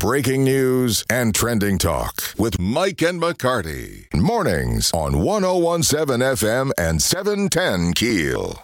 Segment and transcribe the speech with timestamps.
[0.00, 4.06] breaking news and trending talk with Mike and McCarty.
[4.14, 8.62] Mornings on 1017 FM and 710 Keel.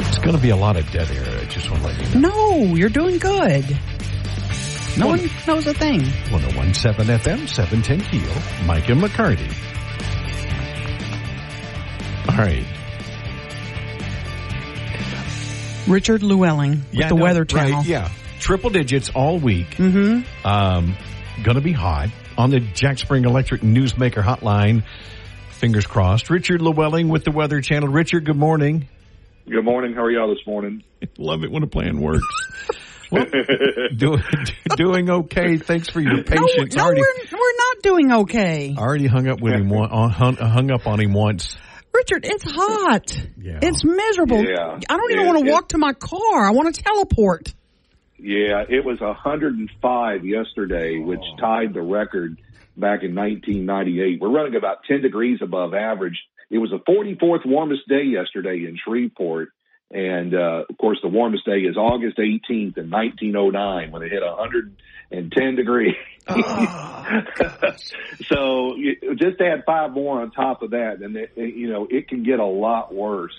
[0.00, 1.40] It's going to be a lot of dead air.
[1.40, 2.28] I just want to let you know.
[2.28, 3.64] No, you're doing good.
[4.98, 6.00] No Well- one knows a thing.
[6.30, 9.50] 1017 FM, 710 Keel, Mike and McCarty.
[12.28, 12.64] All right.
[15.88, 17.82] Richard Llewellyn with the no, Weather right, Channel.
[17.84, 18.10] yeah.
[18.38, 19.70] Triple digits all week.
[19.76, 20.46] Mm-hmm.
[20.46, 20.96] Um,
[21.42, 24.84] going to be hot on the Jack Spring Electric Newsmaker hotline.
[25.50, 26.28] Fingers crossed.
[26.30, 27.88] Richard Llewellyn with the Weather Channel.
[27.88, 28.88] Richard, good morning.
[29.48, 29.94] Good morning.
[29.94, 30.82] How are y'all this morning?
[31.18, 32.24] Love it when a plan works.
[33.12, 33.26] Well,
[33.96, 34.18] do,
[34.76, 35.58] doing okay.
[35.58, 36.76] Thanks for your patience.
[36.76, 38.74] no already, we're, we're not doing okay.
[38.76, 41.56] I already hung up with him one, on- hung, hung up on him once.
[41.92, 43.14] Richard, it's hot.
[43.38, 43.58] Yeah.
[43.60, 44.42] It's miserable.
[44.42, 44.78] Yeah.
[44.88, 46.44] I don't even It- want to it- walk to my car.
[46.46, 47.52] I want to teleport.
[48.18, 51.40] Yeah, it was 105 yesterday, which oh.
[51.40, 52.40] tied the record
[52.76, 54.20] back in 1998.
[54.20, 56.18] We're running about 10 degrees above average.
[56.48, 59.48] It was the 44th warmest day yesterday in Shreveport.
[59.92, 64.22] And, uh, of course, the warmest day is August 18th in 1909 when it hit
[64.22, 65.94] 110 degrees.
[68.28, 71.86] so you, just add five more on top of that, and it, it- you know
[71.90, 73.34] it can get a lot worse,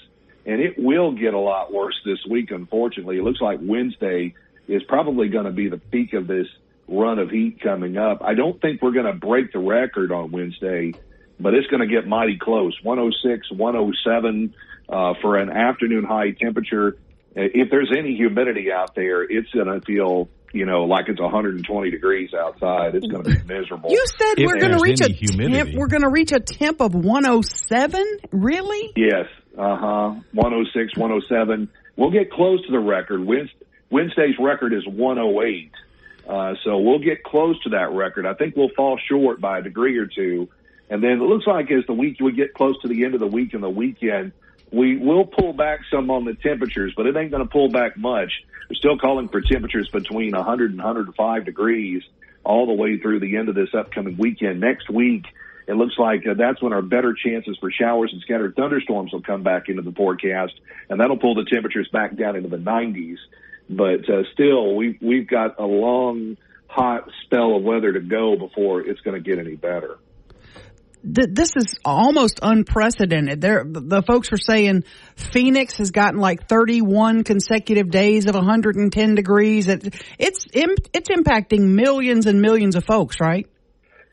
[0.45, 2.51] and it will get a lot worse this week.
[2.51, 4.35] Unfortunately, it looks like Wednesday
[4.67, 6.47] is probably going to be the peak of this
[6.87, 8.21] run of heat coming up.
[8.21, 10.93] I don't think we're going to break the record on Wednesday,
[11.39, 14.53] but it's going to get mighty close 106, 107
[14.89, 16.97] uh, for an afternoon high temperature.
[17.35, 21.19] Uh, If there's any humidity out there, it's going to feel, you know, like it's
[21.19, 22.95] 120 degrees outside.
[22.95, 23.89] It's going to be miserable.
[23.91, 25.53] You said If we're going to reach a humidity.
[25.71, 25.75] temp.
[25.75, 28.17] We're going to reach a temp of 107.
[28.31, 28.91] Really?
[28.95, 29.25] Yes.
[29.57, 30.13] Uh huh.
[30.33, 31.69] 106, 107.
[31.95, 33.23] We'll get close to the record.
[33.89, 35.71] Wednesday's record is 108.
[36.27, 38.25] Uh, so we'll get close to that record.
[38.25, 40.49] I think we'll fall short by a degree or two.
[40.89, 43.19] And then it looks like as the week, we get close to the end of
[43.19, 44.31] the week and the weekend,
[44.71, 47.97] we will pull back some on the temperatures, but it ain't going to pull back
[47.97, 48.31] much.
[48.69, 52.01] We're still calling for temperatures between 100 and 105 degrees
[52.43, 54.59] all the way through the end of this upcoming weekend.
[54.59, 55.25] Next week,
[55.67, 59.21] it looks like uh, that's when our better chances for showers and scattered thunderstorms will
[59.21, 60.53] come back into the forecast,
[60.89, 63.17] and that'll pull the temperatures back down into the 90s.
[63.69, 68.81] But uh, still, we we've got a long, hot spell of weather to go before
[68.81, 69.97] it's going to get any better.
[71.03, 73.41] Th- This is almost unprecedented.
[73.41, 74.83] There, the folks were saying
[75.15, 79.67] Phoenix has gotten like 31 consecutive days of 110 degrees.
[79.67, 83.47] It, it's it's impacting millions and millions of folks, right?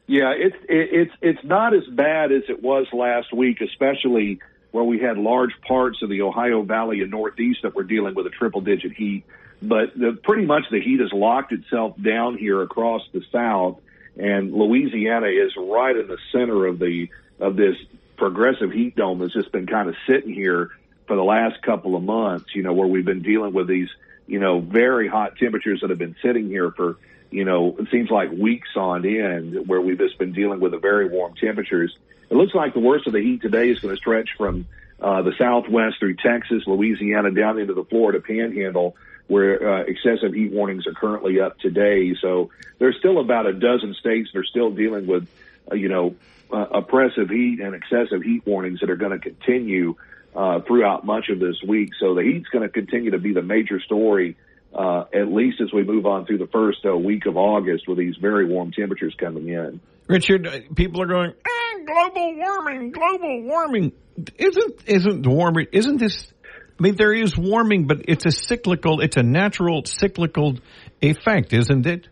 [0.06, 4.40] Yeah, it's it, it's it's not as bad as it was last week, especially
[4.72, 8.26] where we had large parts of the Ohio Valley and Northeast that were dealing with
[8.26, 9.24] a triple digit heat.
[9.62, 13.78] But the, pretty much the heat has locked itself down here across the South,
[14.20, 17.08] and Louisiana is right in the center of the
[17.38, 17.76] of this
[18.16, 20.70] progressive heat dome that's just been kind of sitting here
[21.06, 22.54] for the last couple of months.
[22.54, 23.88] You know, where we've been dealing with these
[24.26, 26.96] you know very hot temperatures that have been sitting here for
[27.30, 30.78] you know, it seems like weeks on end where we've just been dealing with the
[30.78, 31.96] very warm temperatures.
[32.28, 34.66] It looks like the worst of the heat today is going to stretch from
[35.00, 38.96] uh, the southwest through Texas, Louisiana, down into the Florida panhandle
[39.30, 42.14] where uh, excessive heat warnings are currently up today.
[42.20, 45.28] So there's still about a dozen states that are still dealing with,
[45.70, 46.16] uh, you know,
[46.52, 49.94] uh, oppressive heat and excessive heat warnings that are going to continue
[50.34, 51.90] uh, throughout much of this week.
[52.00, 54.36] So the heat's going to continue to be the major story
[54.74, 57.98] uh, at least as we move on through the first uh, week of August with
[57.98, 59.80] these very warm temperatures coming in.
[60.06, 63.92] Richard, people are going, ah, global warming, global warming.
[64.38, 66.32] Isn't, isn't warming, isn't this,
[66.80, 70.58] I mean, there is warming, but it's a cyclical, it's a natural cyclical
[71.02, 72.08] effect, isn't it?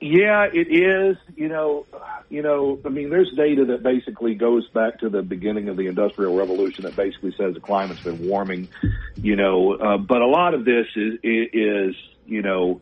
[0.00, 1.16] Yeah, it is.
[1.34, 1.86] You know,
[2.30, 2.78] you know.
[2.84, 6.84] I mean, there's data that basically goes back to the beginning of the Industrial Revolution
[6.84, 8.68] that basically says the climate's been warming.
[9.16, 11.96] You know, uh, but a lot of this is is
[12.26, 12.80] you know,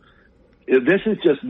[0.66, 1.40] this is just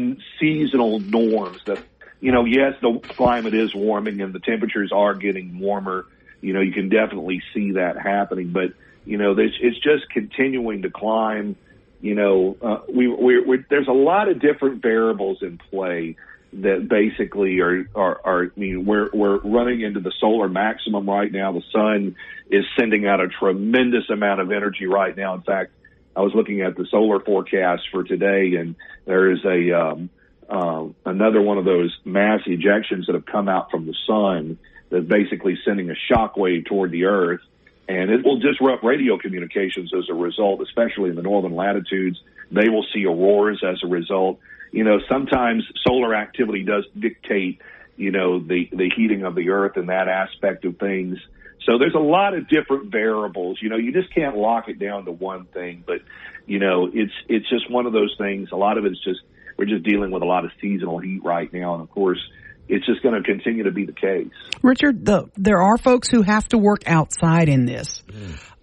[0.40, 1.82] seasonal norms that
[2.20, 2.44] you know.
[2.44, 6.06] Yes, the climate is warming and the temperatures are getting warmer.
[6.40, 8.72] You know, you can definitely see that happening, but
[9.04, 11.56] you know, it's just continuing to climb
[12.04, 16.16] you know, uh, we, we, we, there's a lot of different variables in play
[16.52, 21.32] that basically are, are, are, I mean, we're, we're running into the solar maximum right
[21.32, 21.52] now.
[21.52, 22.14] The sun
[22.50, 25.32] is sending out a tremendous amount of energy right now.
[25.32, 25.72] In fact,
[26.14, 30.10] I was looking at the solar forecast for today, and there is a um,
[30.46, 34.58] uh, another one of those mass ejections that have come out from the sun
[34.90, 37.40] that's basically sending a shock wave toward the Earth,
[37.88, 42.20] and it will disrupt radio communications as a result, especially in the northern latitudes.
[42.50, 44.38] They will see auroras as a result.
[44.72, 47.60] You know, sometimes solar activity does dictate,
[47.96, 51.18] you know, the the heating of the Earth and that aspect of things.
[51.66, 53.58] So there's a lot of different variables.
[53.62, 56.00] You know, you just can't lock it down to one thing, but
[56.46, 58.50] you know, it's it's just one of those things.
[58.52, 59.20] A lot of it's just
[59.56, 62.20] we're just dealing with a lot of seasonal heat right now, and of course,
[62.68, 64.30] it's just going to continue to be the case.
[64.62, 68.02] Richard, the, there are folks who have to work outside in this.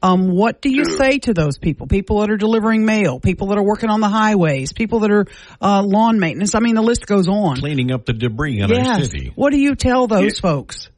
[0.04, 1.86] Um, what do you say to those people?
[1.86, 5.28] People that are delivering mail, people that are working on the highways, people that are
[5.62, 6.56] uh, lawn maintenance.
[6.56, 7.58] I mean, the list goes on.
[7.58, 9.32] Cleaning up the debris in our city.
[9.36, 10.90] What do you tell those folks?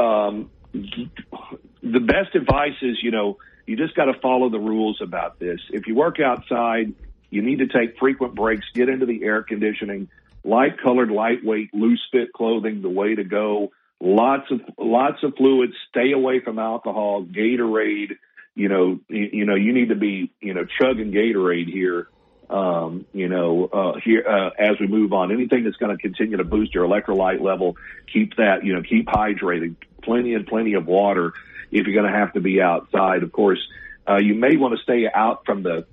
[0.00, 5.38] um, the best advice is, you know, you just got to follow the rules about
[5.38, 5.60] this.
[5.70, 6.94] If you work outside,
[7.28, 10.08] you need to take frequent breaks, get into the air conditioning,
[10.44, 13.72] light colored, lightweight, loose fit clothing, the way to go.
[14.00, 18.16] Lots of, lots of fluids, stay away from alcohol, Gatorade,
[18.54, 22.08] you know, you, you know, you need to be, you know, chugging Gatorade here.
[22.48, 26.36] Um, you know, uh, here, uh, as we move on, anything that's going to continue
[26.36, 27.76] to boost your electrolyte level,
[28.12, 31.32] keep that, you know, keep hydrated, plenty and plenty of water
[31.70, 33.22] if you're going to have to be outside.
[33.22, 33.60] Of course,
[34.08, 35.86] uh, you may want to stay out from the,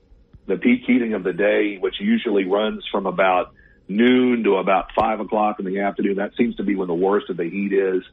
[0.47, 3.53] the peak heating of the day, which usually runs from about
[3.87, 6.15] noon to about five o'clock in the afternoon.
[6.17, 8.03] That seems to be when the worst of the heat is.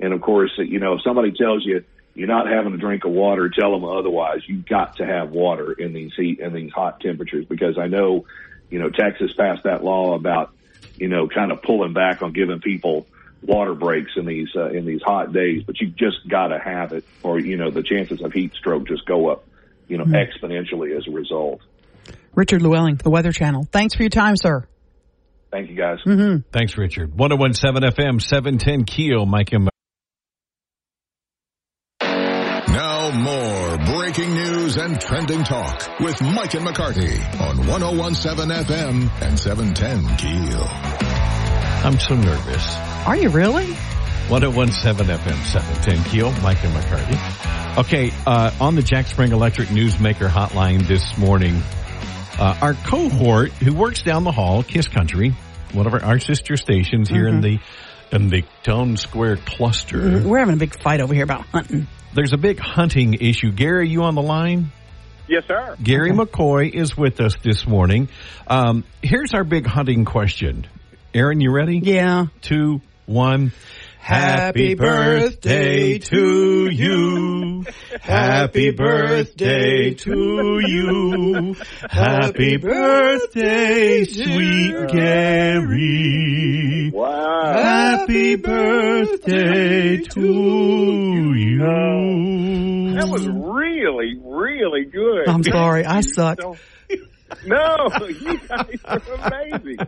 [0.00, 1.84] And of course, you know, if somebody tells you
[2.14, 4.40] you're not having a drink of water, tell them otherwise.
[4.46, 8.26] You've got to have water in these heat in these hot temperatures because I know,
[8.70, 10.52] you know, Texas passed that law about,
[10.96, 13.06] you know, kind of pulling back on giving people
[13.42, 15.62] water breaks in these uh, in these hot days.
[15.64, 18.86] But you just got to have it, or you know, the chances of heat stroke
[18.86, 19.46] just go up,
[19.88, 21.60] you know, exponentially as a result.
[22.34, 23.66] Richard Llewellyn, the Weather Channel.
[23.70, 24.66] Thanks for your time, sir.
[25.52, 25.98] Thank you, guys.
[26.50, 27.14] Thanks, Richard.
[27.14, 29.68] 1017 FM, 710 Keel, Mike and
[32.00, 39.38] Now more breaking news and trending talk with Mike and McCarty on 1017 FM and
[39.38, 40.66] 710 Keel.
[41.84, 42.76] I'm so nervous.
[43.06, 43.74] Are you really?
[44.28, 47.78] 1017 FM 710 Keel, Mike and McCarty.
[47.78, 51.62] Okay, uh, on the Jack Spring Electric Newsmaker hotline this morning,
[52.42, 55.32] uh, our cohort who works down the hall, Kiss Country,
[55.72, 57.60] one of our, our sister stations here in the
[58.10, 60.20] in the Townsquare cluster.
[60.26, 61.86] We're having a big fight over here about hunting.
[62.14, 63.52] There's a big hunting issue.
[63.52, 64.72] Gary, you on the line?
[65.28, 65.76] Yes, sir.
[65.80, 68.08] Gary McCoy is with us this morning.
[68.48, 70.66] Um, here's our big hunting question.
[71.14, 71.78] Aaron, you ready?
[71.78, 72.26] Yeah.
[72.40, 73.52] two, one.
[74.02, 77.64] Happy birthday to you.
[78.00, 81.54] Happy birthday to you.
[81.88, 86.90] Happy birthday, sweet Gary.
[86.92, 87.52] Wow.
[87.52, 91.58] Happy birthday to you.
[92.96, 95.28] That was really, really good.
[95.28, 96.40] I'm sorry, I suck.
[97.40, 99.78] So- no, you guys are amazing.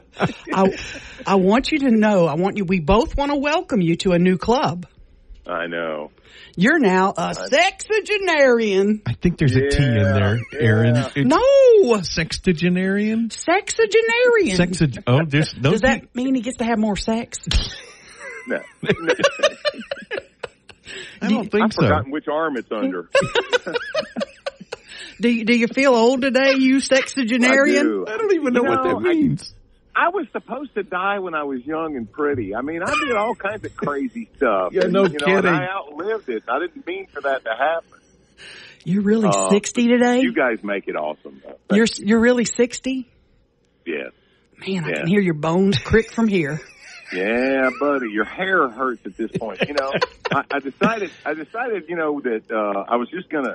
[0.52, 0.79] I,
[1.26, 4.12] I want you to know, I want you, we both want to welcome you to
[4.12, 4.87] a new club.
[5.46, 6.11] I know.
[6.56, 9.02] You're now a sexagenarian.
[9.06, 10.94] I think there's a T in there, Aaron.
[10.94, 11.11] yeah.
[11.17, 11.38] No!
[12.00, 13.31] sextagenarian?
[13.31, 14.56] Sexagenarian.
[14.56, 17.46] Sexag- oh, there's those Does that mean he gets to have more sex?
[18.46, 18.60] No.
[21.22, 21.82] I don't think I've so.
[21.82, 23.08] forgotten which arm it's under.
[25.21, 27.81] Do you, do you feel old today, you sexagenarian?
[27.81, 28.05] I do.
[28.09, 29.55] I don't even know You what that know, I- means.
[29.97, 32.53] I was supposed to die when I was young and pretty.
[32.53, 34.73] I mean, I did all kinds of crazy stuff.
[34.73, 35.37] Yeah, no you know, kidding.
[35.37, 36.43] And I outlived it.
[36.49, 38.01] I didn't mean for that to happen.
[38.83, 40.21] You're really Uh, 60 today?
[40.21, 41.41] You guys make it awesome.
[41.69, 41.77] Though.
[41.77, 43.09] You're, you're really 60?
[43.87, 44.11] Yes.
[44.67, 44.94] Man, I Yeah.
[44.97, 46.61] can hear your bones crick from here.
[47.13, 49.61] Yeah, buddy, your hair hurts at this point.
[49.69, 49.93] You know,
[50.33, 53.55] I, I decided, I decided, you know, that uh, I was just gonna,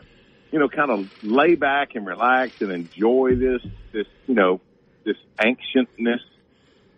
[0.51, 4.59] you know, kind of lay back and relax and enjoy this, this, you know,
[5.05, 6.19] this ancientness,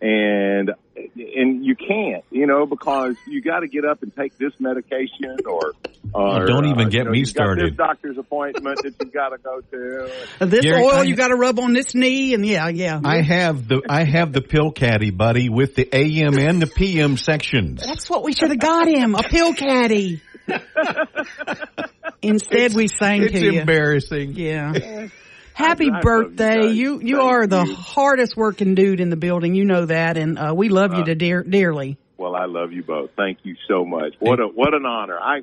[0.02, 0.72] and
[1.16, 5.38] and you can't, you know, because you got to get up and take this medication,
[5.46, 5.74] or,
[6.14, 7.72] or Oh, don't even uh, get you know, me started.
[7.72, 10.46] This doctor's appointment that you got to go to.
[10.46, 13.00] This Gary, oil I- you got to rub on this knee, and yeah, yeah.
[13.04, 17.18] I have the I have the pill caddy, buddy, with the AM and the PM
[17.18, 17.84] sections.
[17.86, 20.22] That's what we should have got him, a pill caddy.
[22.22, 23.50] Instead, we sang It's to you.
[23.50, 24.34] It's embarrassing.
[24.36, 25.08] Yeah.
[25.54, 26.70] Happy birthday.
[26.72, 27.76] You you Thank are the you.
[27.76, 29.54] hardest working dude in the building.
[29.54, 31.98] You know that and uh, we love you to dear, dearly.
[32.18, 33.12] Well, I love you both.
[33.18, 34.14] Thank you so much.
[34.20, 35.20] What a what an honor.
[35.20, 35.42] I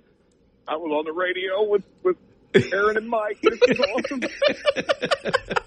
[0.66, 2.16] I was on the radio with with
[2.72, 3.38] Aaron and Mike.
[3.42, 4.22] This is awesome.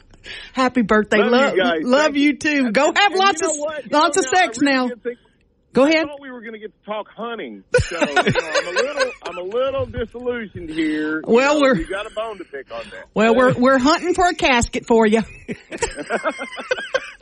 [0.54, 1.18] Happy birthday.
[1.18, 2.72] Love Love, you love you too.
[2.72, 3.52] Go have lots of
[3.92, 4.90] lots of sex now.
[5.72, 6.08] Think- Go I ahead.
[6.08, 9.12] thought we were going to get to talk hunting, so you know, I'm a little,
[9.24, 11.18] I'm a little disillusioned here.
[11.18, 13.06] You Well, know, we're- you got a bone to pick on that.
[13.14, 15.22] Well, we're we're hunting for a casket for you.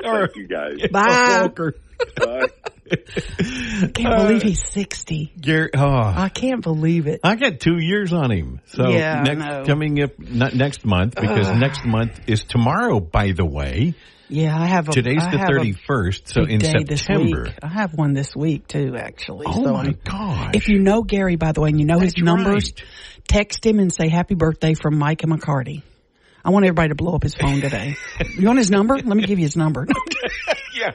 [0.01, 0.87] Thank you guys.
[0.91, 1.39] Bye.
[1.41, 1.75] Walker.
[2.15, 2.47] Bye.
[2.89, 5.31] Can't believe uh, he's sixty.
[5.39, 7.19] Gary, oh, I can't believe it.
[7.23, 8.61] I got two years on him.
[8.67, 9.63] So Yeah, I next, know.
[9.65, 12.99] coming up not next month because next month is tomorrow.
[12.99, 13.93] By the way,
[14.29, 16.27] Yeah, I have a today's I the thirty first.
[16.29, 17.47] So in September.
[17.63, 19.45] I have one this week too, actually.
[19.47, 20.51] Oh So my I'm- gosh!
[20.53, 22.83] If you know Gary, by the way, and you know his numbers, right.
[23.27, 25.81] text him and say happy birthday from Mike and McCarty.
[26.45, 27.95] I want everybody to blow up his phone today.
[28.37, 28.95] you want his number?
[28.95, 29.85] Let me give you his number.
[30.73, 30.91] yeah,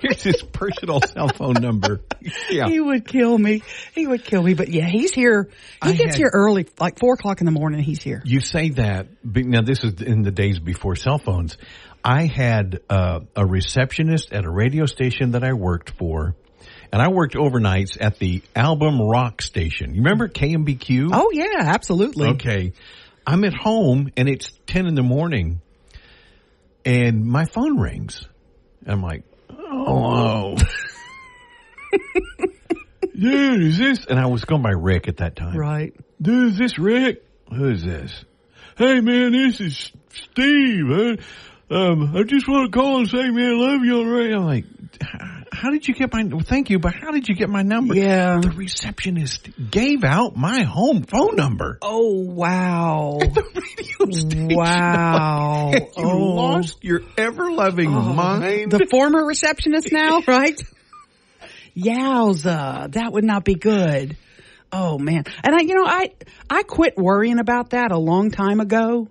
[0.00, 2.00] here's his personal cell phone number.
[2.48, 3.62] Yeah, He would kill me.
[3.94, 4.54] He would kill me.
[4.54, 5.50] But yeah, he's here.
[5.82, 7.80] He I gets had- here early, like four o'clock in the morning.
[7.82, 8.22] He's here.
[8.24, 11.58] You say that, now this is in the days before cell phones.
[12.04, 16.36] I had uh, a receptionist at a radio station that I worked for,
[16.92, 19.94] and I worked overnights at the Album Rock station.
[19.94, 21.10] You remember KMBQ?
[21.12, 22.28] Oh yeah, absolutely.
[22.28, 22.72] Okay.
[23.26, 25.62] I'm at home and it's 10 in the morning
[26.84, 28.22] and my phone rings.
[28.86, 30.56] I'm like, oh,
[33.18, 34.04] dude, is this?
[34.04, 35.56] And I was going by Rick at that time.
[35.56, 35.94] Right.
[36.20, 37.24] Dude, is this Rick?
[37.50, 38.24] Who is this?
[38.76, 41.24] Hey man, this is Steve.
[41.70, 44.38] Um, I just want to call and say, man, I love you on the radio.
[44.38, 44.64] I'm like,
[45.52, 47.94] how did you get my, well, thank you, but how did you get my number?
[47.94, 48.38] Yeah.
[48.40, 51.78] The receptionist gave out my home phone number.
[51.80, 53.16] Oh wow.
[53.20, 54.48] the radio station.
[54.54, 55.70] Wow.
[55.74, 56.18] you Oh.
[56.34, 58.70] lost your ever loving mind.
[58.70, 60.60] The former receptionist now, right?
[61.76, 64.16] Yowza, that would not be good.
[64.70, 65.24] Oh man.
[65.42, 66.12] And I, you know, I,
[66.50, 69.08] I quit worrying about that a long time ago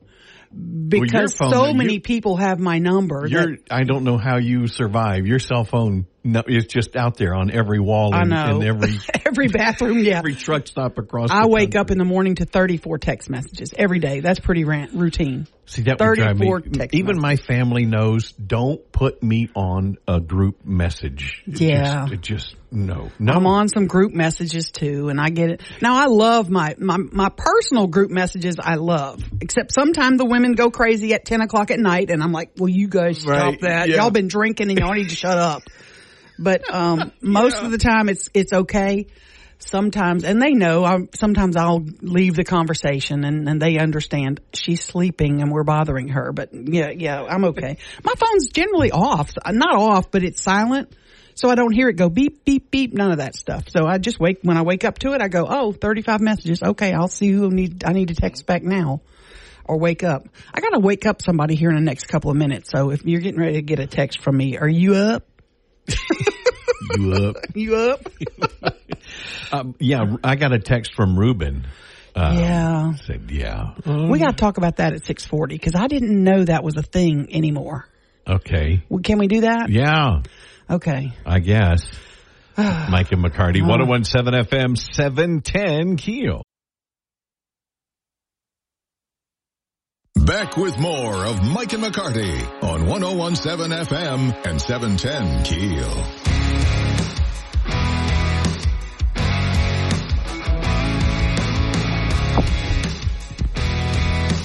[0.53, 3.27] because phone, so you- many people have my number.
[3.27, 5.25] That- I don't know how you survive.
[5.25, 8.59] Your cell phone no, it's just out there on every wall I and, know.
[8.59, 10.19] and every every bathroom, yeah.
[10.19, 11.29] every truck stop across.
[11.31, 11.79] I wake country.
[11.79, 14.19] up in the morning to 34 text messages every day.
[14.21, 15.47] That's pretty ran- routine.
[15.65, 16.45] See that would drive me.
[16.47, 18.31] 34 text Even my family knows.
[18.33, 21.41] Don't put me on a group message.
[21.47, 22.01] It Yeah.
[22.07, 23.33] just, it just no, no.
[23.33, 25.61] I'm on some group messages too, and I get it.
[25.81, 30.53] Now I love my, my, my personal group messages I love, except sometimes the women
[30.53, 33.61] go crazy at 10 o'clock at night and I'm like, well, you guys stop Right,
[33.61, 33.89] that.
[33.89, 33.97] yeah.
[33.97, 35.61] Y'all been drinking and y'all need to shut up.
[36.37, 39.07] But, um, most of the time it's, it's okay.
[39.59, 44.83] Sometimes, and they know, I, sometimes I'll leave the conversation and, and they understand she's
[44.83, 46.33] sleeping and we're bothering her.
[46.33, 47.77] But yeah, yeah, I'm okay.
[48.03, 49.31] My phone's generally off.
[49.47, 50.93] Not off, but it's silent.
[51.35, 53.69] So I don't hear it go beep, beep, beep, none of that stuff.
[53.69, 56.61] So I just wake, when I wake up to it, I go, oh, 35 messages.
[56.61, 59.01] Okay, I'll see who need, I need to text back now
[59.65, 60.27] or wake up.
[60.53, 62.69] I gotta wake up somebody here in the next couple of minutes.
[62.69, 65.25] So if you're getting ready to get a text from me, are you up?
[66.97, 67.35] you up.
[67.55, 68.07] You up?
[69.51, 71.67] Um, yeah, I got a text from Ruben.
[72.15, 72.93] Um, yeah.
[72.95, 73.75] Said, yeah.
[73.85, 77.27] We gotta talk about that at 640 because I didn't know that was a thing
[77.31, 77.87] anymore.
[78.27, 78.81] Okay.
[78.89, 79.69] Well, Can we do that?
[79.69, 80.23] Yeah,
[80.69, 81.13] Okay.
[81.23, 81.83] I guess.
[82.57, 86.41] Mike and McCarty, 1017 FM, 710 Keel.
[90.25, 97.03] Back with more of Mike and McCarty on 1017 FM and 710 Keel.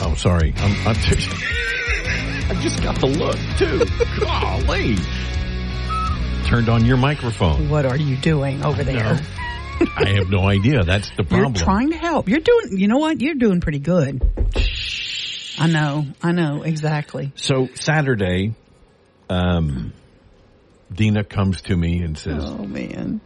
[0.00, 0.54] Oh, sorry.
[0.56, 0.96] I'm, I'm
[2.50, 3.84] I just got the look, too.
[4.24, 4.96] Golly.
[6.48, 7.68] Turned on your microphone.
[7.68, 9.20] What are you doing over there?
[9.96, 10.82] I have no idea.
[10.82, 11.54] That's the You're problem.
[11.54, 12.28] trying to help.
[12.28, 13.20] You're doing, you know what?
[13.20, 14.22] You're doing pretty good.
[15.58, 16.06] I know.
[16.22, 16.62] I know.
[16.62, 17.32] Exactly.
[17.34, 18.54] so Saturday,
[19.28, 19.92] um,
[20.92, 23.20] Dina comes to me and says, Oh man.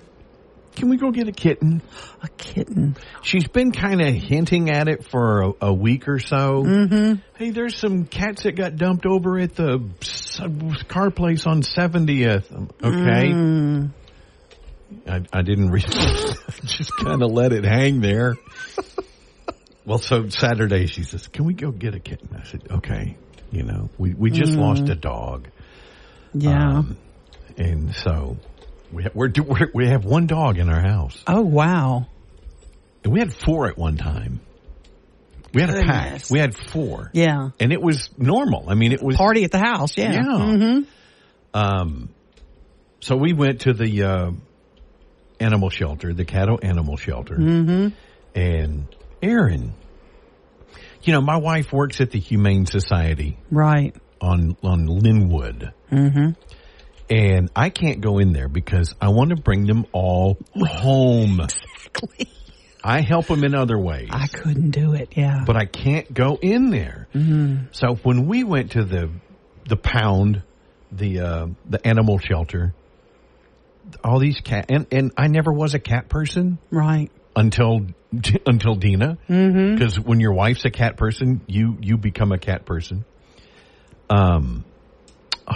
[0.75, 1.83] can we go get a kitten?
[2.23, 2.97] A kitten.
[3.23, 6.65] She's been kind of hinting at it for a, a week or so.
[6.65, 7.15] Mm-hmm.
[7.37, 9.83] Hey, there's some cats that got dumped over at the
[10.89, 12.51] car place on 70th.
[12.83, 13.91] Okay.
[15.07, 15.85] I, I didn't read
[16.65, 18.37] just kind of let it hang there.
[19.85, 22.37] Well, so Saturday she says, can we go get a kitten?
[22.39, 23.17] I said, okay.
[23.51, 25.49] You know, we, we just lost a dog.
[26.33, 26.79] Yeah.
[26.79, 26.97] Um,
[27.59, 28.39] and so
[28.91, 31.23] we, ha- we're, do- we're, we have one dog in our house.
[31.27, 32.07] oh wow.
[33.05, 34.41] And we had four at one time.
[35.53, 36.31] We had a pack.
[36.31, 37.11] We had four.
[37.13, 37.51] Yeah.
[37.61, 38.71] And it was normal.
[38.71, 39.17] I mean, it was.
[39.17, 39.99] Party at the house.
[39.99, 40.13] Yeah.
[40.13, 40.23] Yeah.
[40.23, 40.81] Mm-hmm.
[41.53, 42.09] Um,
[43.01, 44.31] so we went to the uh,
[45.41, 47.37] animal shelter, the Caddo Animal Shelter.
[47.37, 47.89] Mm-hmm.
[48.35, 48.87] And
[49.23, 49.75] Aaron,
[51.03, 53.95] You know, my wife works at the Humane Society Right.
[54.21, 55.73] on on Linwood.
[55.91, 56.31] Mm-hmm.
[57.11, 61.41] And I can't go in there because I want to bring them all home.
[61.41, 62.29] Exactly.
[62.85, 64.09] I help them in other ways.
[64.11, 65.13] I couldn't do it.
[65.17, 65.45] Yeah.
[65.47, 67.07] but I can't go in there.
[67.15, 67.67] Mm-hmm.
[67.73, 69.11] So when we went to the
[69.69, 70.43] the pound,
[70.91, 72.75] the uh, the animal shelter,
[74.03, 77.11] all these cat and and I never was a cat person right.
[77.37, 77.87] until
[78.47, 83.05] until Dina, because when your wife's a cat person, you you become a cat person.
[84.11, 84.65] Um.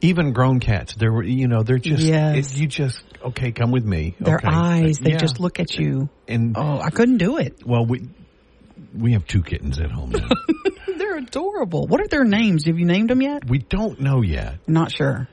[0.00, 2.52] Even grown cats, there were, you know, they're just, Yes.
[2.52, 4.14] it, you just, okay, come with me.
[4.20, 4.48] Their okay.
[4.48, 5.16] eyes, they Yeah.
[5.16, 6.10] just look at you.
[6.28, 7.64] And, Oh, I couldn't do it.
[7.64, 8.02] well, we,
[8.94, 10.28] we have two kittens at home now.
[10.98, 11.86] They're adorable.
[11.86, 12.66] What are their names?
[12.66, 13.48] Have you named them yet?
[13.48, 14.58] We don't know yet.
[14.68, 15.26] Not sure.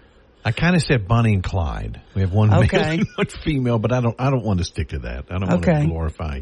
[0.43, 2.01] I kind of said Bonnie and Clyde.
[2.15, 2.77] We have one Okay.
[2.77, 4.15] male and one female, but I don't.
[4.19, 5.25] I don't want to stick to that.
[5.29, 6.41] I don't want to glorify.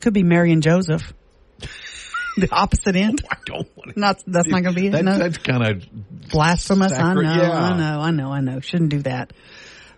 [0.00, 1.12] Could be Mary and Joseph.
[2.36, 3.22] the opposite end.
[3.30, 4.00] I don't want to.
[4.00, 4.92] Not that's not going to be it.
[4.92, 5.18] That's, no.
[5.18, 5.84] that's kind of
[6.30, 6.92] blasphemous.
[6.92, 7.20] I know.
[7.20, 7.52] Yeah.
[7.52, 8.00] I know.
[8.00, 8.32] I know.
[8.32, 8.60] I know.
[8.60, 9.32] Shouldn't do that.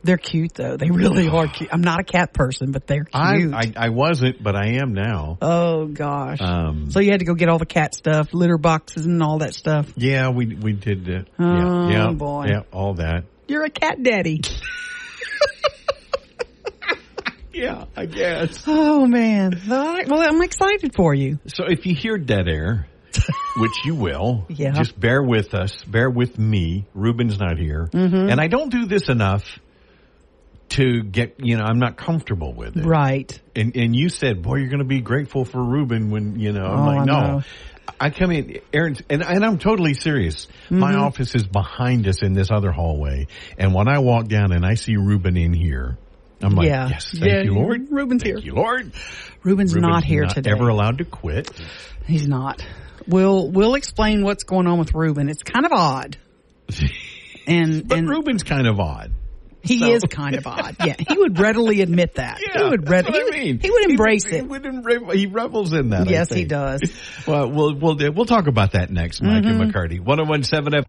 [0.04, 0.76] They're cute though.
[0.76, 1.70] They really are cute.
[1.72, 3.54] I'm not a cat person, but they're cute.
[3.54, 5.38] I I wasn't, but I am now.
[5.42, 6.40] oh gosh.
[6.40, 9.38] Um, so you had to go get all the cat stuff, litter boxes, and all
[9.38, 9.90] that stuff.
[9.96, 11.08] yeah, we we did.
[11.08, 12.46] Uh, Oh, yeah, yeah, boy.
[12.48, 13.24] yeah, all that.
[13.48, 14.40] You're a cat daddy.
[17.52, 18.64] Yeah, I guess.
[18.66, 19.52] Oh man.
[19.68, 20.08] Right.
[20.08, 21.38] Well, I'm excited for you.
[21.46, 22.88] So if you hear dead air,
[23.58, 24.72] which you will, Yeah.
[24.72, 25.72] just bear with us.
[25.84, 26.86] Bear with me.
[26.94, 28.28] Ruben's not here, Mm-hmm.
[28.28, 29.44] and I don't do this enough
[30.74, 31.36] to get.
[31.38, 32.84] You know, I'm not comfortable with it.
[32.84, 33.36] Right.
[33.56, 36.64] And and you said, boy, you're going to be grateful for Ruben when you know.
[36.64, 37.42] I'm Oh, like, no.
[38.00, 40.48] I come in, Aaron, and, and I'm totally serious.
[40.70, 41.00] My Mm-hmm.
[41.02, 43.26] office is behind us in this other hallway,
[43.58, 45.96] and when I walk down and I see Ruben in here,
[46.42, 46.88] I'm like, Yeah.
[46.88, 47.86] yes, thank Yeah, you, Lord.
[47.90, 48.44] Ruben's thank here.
[48.44, 48.92] you, Lord.
[49.44, 50.50] Ruben's, Ruben's not here today.
[50.50, 51.50] Ever allowed to quit?
[52.06, 52.66] He's not.
[53.06, 55.28] We'll we'll explain what's going on with Ruben.
[55.28, 56.16] It's kind of odd.
[57.46, 59.12] And But and Ruben's kind of odd.
[59.64, 60.76] He so- is kind of odd.
[60.84, 62.38] Yeah, he would readily admit that.
[62.38, 63.58] he would read, that's he, what would, I mean.
[63.60, 64.40] he would embrace he, it.
[64.42, 66.08] He, would embra- he revels in that.
[66.08, 66.80] Yes, he does.
[67.26, 69.60] Well, we'll we'll we'll talk about that next, Mike Mm-hmm.
[69.62, 69.98] and McCarty.
[70.00, 70.84] One zero one seven F.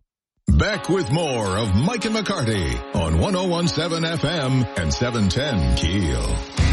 [0.48, 6.65] Back with more of Mike and McCarty on 1017 FM and 710 Keel.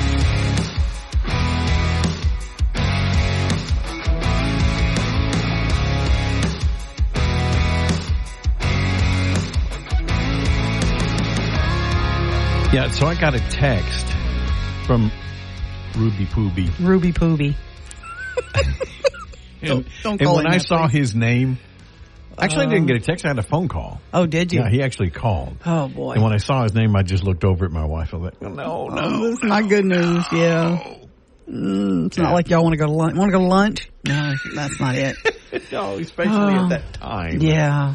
[12.72, 14.06] Yeah, so I got a text
[14.86, 15.10] from
[15.96, 16.70] Ruby Pooby.
[16.80, 17.54] Ruby Pooby.
[19.64, 20.98] And, don't and call when him I that, saw please.
[20.98, 21.56] his name,
[22.36, 23.24] actually I didn't get a text.
[23.24, 24.00] I had a phone call.
[24.12, 24.58] Oh, did you?
[24.58, 25.56] Yeah, he actually called.
[25.64, 26.14] oh boy.
[26.14, 28.12] And when I saw his name, I just looked over at my wife.
[28.12, 29.00] I was like, oh, no, no.
[29.00, 30.24] Oh, this is not good news.
[30.32, 30.96] Yeah.
[31.48, 33.16] Mm, it's not like y'all want to go to lunch.
[33.16, 33.88] Want to go to lunch?
[34.04, 35.14] No, that's not it.
[35.72, 36.64] no, especially Oh.
[36.64, 37.40] at that time.
[37.40, 37.94] Yeah.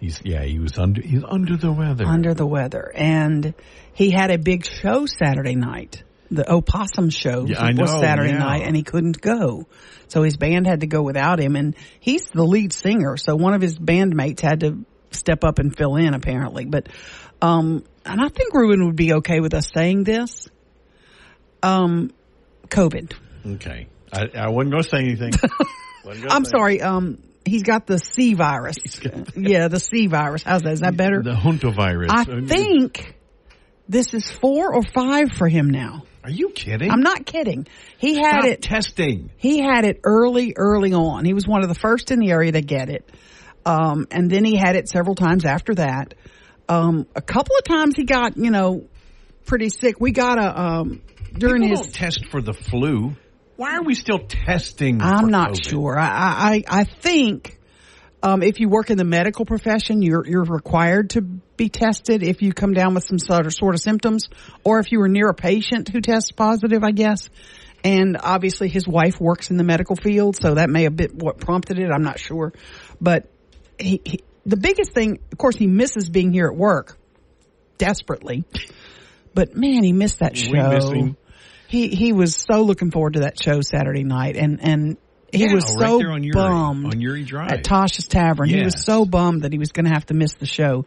[0.00, 2.04] He's, yeah, he was under, he's under the weather.
[2.04, 2.92] under the weather.
[2.94, 3.54] And
[3.94, 6.02] he had a big show Saturday night.
[6.30, 8.38] The Opossum show Yeah, was know, Saturday yeah.
[8.38, 9.66] night and he couldn't go.
[10.08, 13.16] So his band had to go without him and he's the lead singer.
[13.16, 16.64] So one of his bandmates had to step up and fill in apparently.
[16.64, 16.88] But,
[17.40, 20.48] um, and I think Ruben would be okay with us saying this.
[21.62, 22.10] Um,
[22.68, 23.14] COVID.
[23.46, 23.86] Okay.
[24.12, 25.32] I, I wasn't going to say anything.
[26.30, 26.82] I'm say- sorry.
[26.82, 28.76] Um, he's got the C virus.
[29.36, 30.42] yeah, the C virus.
[30.42, 30.72] How's that?
[30.72, 31.22] Is that better?
[31.22, 32.08] The Huntovirus.
[32.10, 33.14] I think
[33.88, 36.04] this is four or five for him now.
[36.22, 36.90] Are you kidding?
[36.90, 37.66] I'm not kidding.
[37.98, 38.62] He had Stop it.
[38.62, 39.30] testing.
[39.36, 41.24] He had it early, early on.
[41.26, 43.08] He was one of the first in the area to get it.
[43.66, 46.14] Um, and then he had it several times after that.
[46.66, 48.84] Um, a couple of times he got, you know,
[49.44, 50.00] pretty sick.
[50.00, 51.02] We got a, um,
[51.36, 53.16] during People his, don't test for the flu.
[53.56, 55.02] Why are we still testing?
[55.02, 55.70] I'm not COVID?
[55.70, 55.98] sure.
[55.98, 57.58] I, I, I think,
[58.24, 62.40] um, if you work in the medical profession, you're, you're required to be tested if
[62.40, 64.30] you come down with some sort of, sort of symptoms
[64.64, 67.28] or if you were near a patient who tests positive, I guess.
[67.84, 71.38] And obviously his wife works in the medical field, so that may have been what
[71.38, 71.90] prompted it.
[71.94, 72.54] I'm not sure.
[72.98, 73.30] But
[73.78, 76.96] he, he the biggest thing, of course, he misses being here at work
[77.76, 78.44] desperately.
[79.34, 80.50] But man, he missed that show.
[81.68, 84.96] He he was so looking forward to that show Saturday night, and and
[85.34, 87.50] he Yeah, was so there on Uri- bummed on Youree Drive.
[87.52, 88.48] at Tasha's Tavern.
[88.48, 90.86] He was so bummed that he was going to have to miss the show,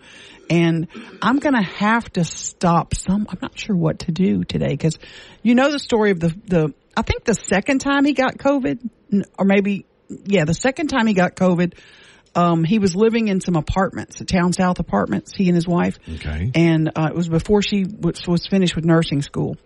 [0.49, 0.87] and
[1.21, 2.95] I'm going to have to stop.
[2.95, 4.97] Some I'm not sure what to do today because
[5.43, 6.73] you know the story of the the.
[6.95, 8.89] I think the second time he got COVID,
[9.37, 9.85] or maybe
[10.25, 11.73] yeah, the second time he got COVID.
[12.35, 15.97] Um, he was living in some apartments, the Town South apartments, he and his wife.
[16.07, 16.51] Okay.
[16.53, 19.57] And uh, it was before she was, was finished with nursing school.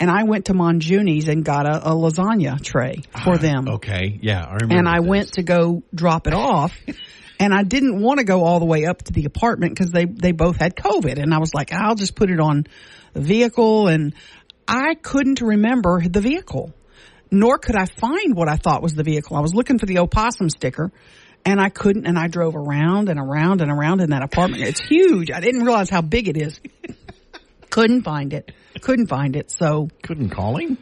[0.00, 3.36] And I went to Monjuni's and got a, a lasagna tray for uh-huh.
[3.38, 3.68] them.
[3.68, 4.18] Okay.
[4.22, 4.44] Yeah.
[4.44, 4.76] I remember.
[4.76, 5.08] And I this.
[5.08, 6.76] went to go drop it off.
[7.40, 10.06] And I didn't want to go all the way up to the apartment because they,
[10.06, 11.22] they both had COVID.
[11.22, 12.66] And I was like, I'll just put it on
[13.12, 13.86] the vehicle.
[13.86, 14.14] And
[14.66, 16.74] I couldn't remember the vehicle,
[17.30, 19.36] nor could I find what I thought was the vehicle.
[19.36, 20.90] I was looking for the opossum sticker
[21.46, 22.06] and I couldn't.
[22.06, 24.64] And I drove around and around and around in that apartment.
[24.64, 25.30] It's huge.
[25.30, 26.60] I didn't realize how big it is.
[27.70, 28.50] couldn't find it.
[28.80, 29.50] Couldn't find it.
[29.50, 30.78] So, couldn't call him.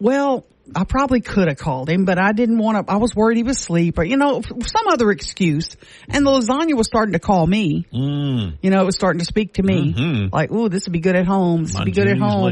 [0.00, 2.92] well, I probably could have called him, but I didn't want to.
[2.92, 5.76] I was worried he was asleep or, you know, some other excuse.
[6.08, 7.86] And the lasagna was starting to call me.
[7.94, 8.58] Mm.
[8.62, 9.94] You know, it was starting to speak to me.
[9.94, 10.32] Mhm.
[10.32, 11.64] Like, ooh, this would be good at home.
[11.64, 12.42] This would be good at home.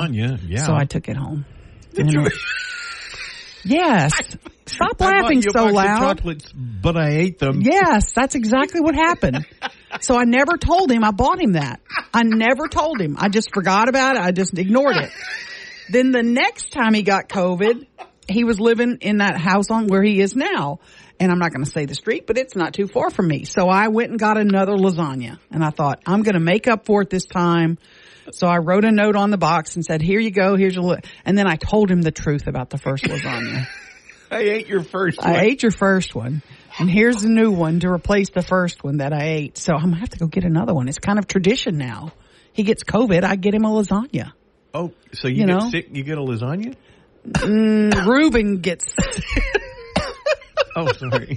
[0.00, 0.66] lasagna, yeah.
[0.66, 1.44] So I took it home.
[1.96, 2.10] And-
[3.66, 4.12] yes.
[4.66, 6.16] Stop I laughing so loud.
[6.16, 7.60] chocolates, but I ate them.
[7.62, 9.46] Yes, that's exactly what happened.
[10.00, 11.80] So I never told him I bought him that.
[12.12, 13.16] I never told him.
[13.18, 14.22] I just forgot about it.
[14.22, 15.10] I just ignored it.
[15.88, 17.86] Then the next time he got COVID,
[18.28, 20.80] he was living in that house on where he is now.
[21.18, 23.44] And I'm not going to say the street, but it's not too far from me.
[23.44, 26.84] So I went and got another lasagna and I thought, I'm going to make up
[26.84, 27.78] for it this time.
[28.32, 30.56] So I wrote a note on the box and said, here you go.
[30.56, 31.00] Here's your, li-.
[31.24, 33.66] and then I told him the truth about the first lasagna.
[34.30, 35.30] I ate your first one.
[35.30, 36.42] I ate your first one.
[36.78, 39.56] And here's the new one to replace the first one that I ate.
[39.58, 40.88] So I'm gonna have to go get another one.
[40.88, 42.12] It's kind of tradition now.
[42.52, 44.32] He gets COVID, I get him a lasagna.
[44.74, 45.70] Oh, so you, You get know?
[45.70, 46.74] sick, you get a lasagna?
[47.28, 48.94] Mm, Ruben gets,
[50.78, 51.34] Oh, sorry.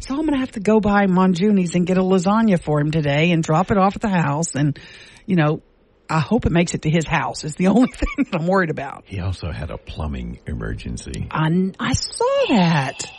[0.00, 3.32] so I'm gonna have to go by Monjuni's and get a lasagna for him today
[3.32, 4.54] and drop it off at the house.
[4.54, 4.78] And,
[5.26, 5.62] you know,
[6.08, 7.44] I hope it makes it to his house.
[7.44, 9.04] Is the only thing that I'm worried about.
[9.06, 11.26] he also had a plumbing emergency.
[11.30, 13.10] I, I saw that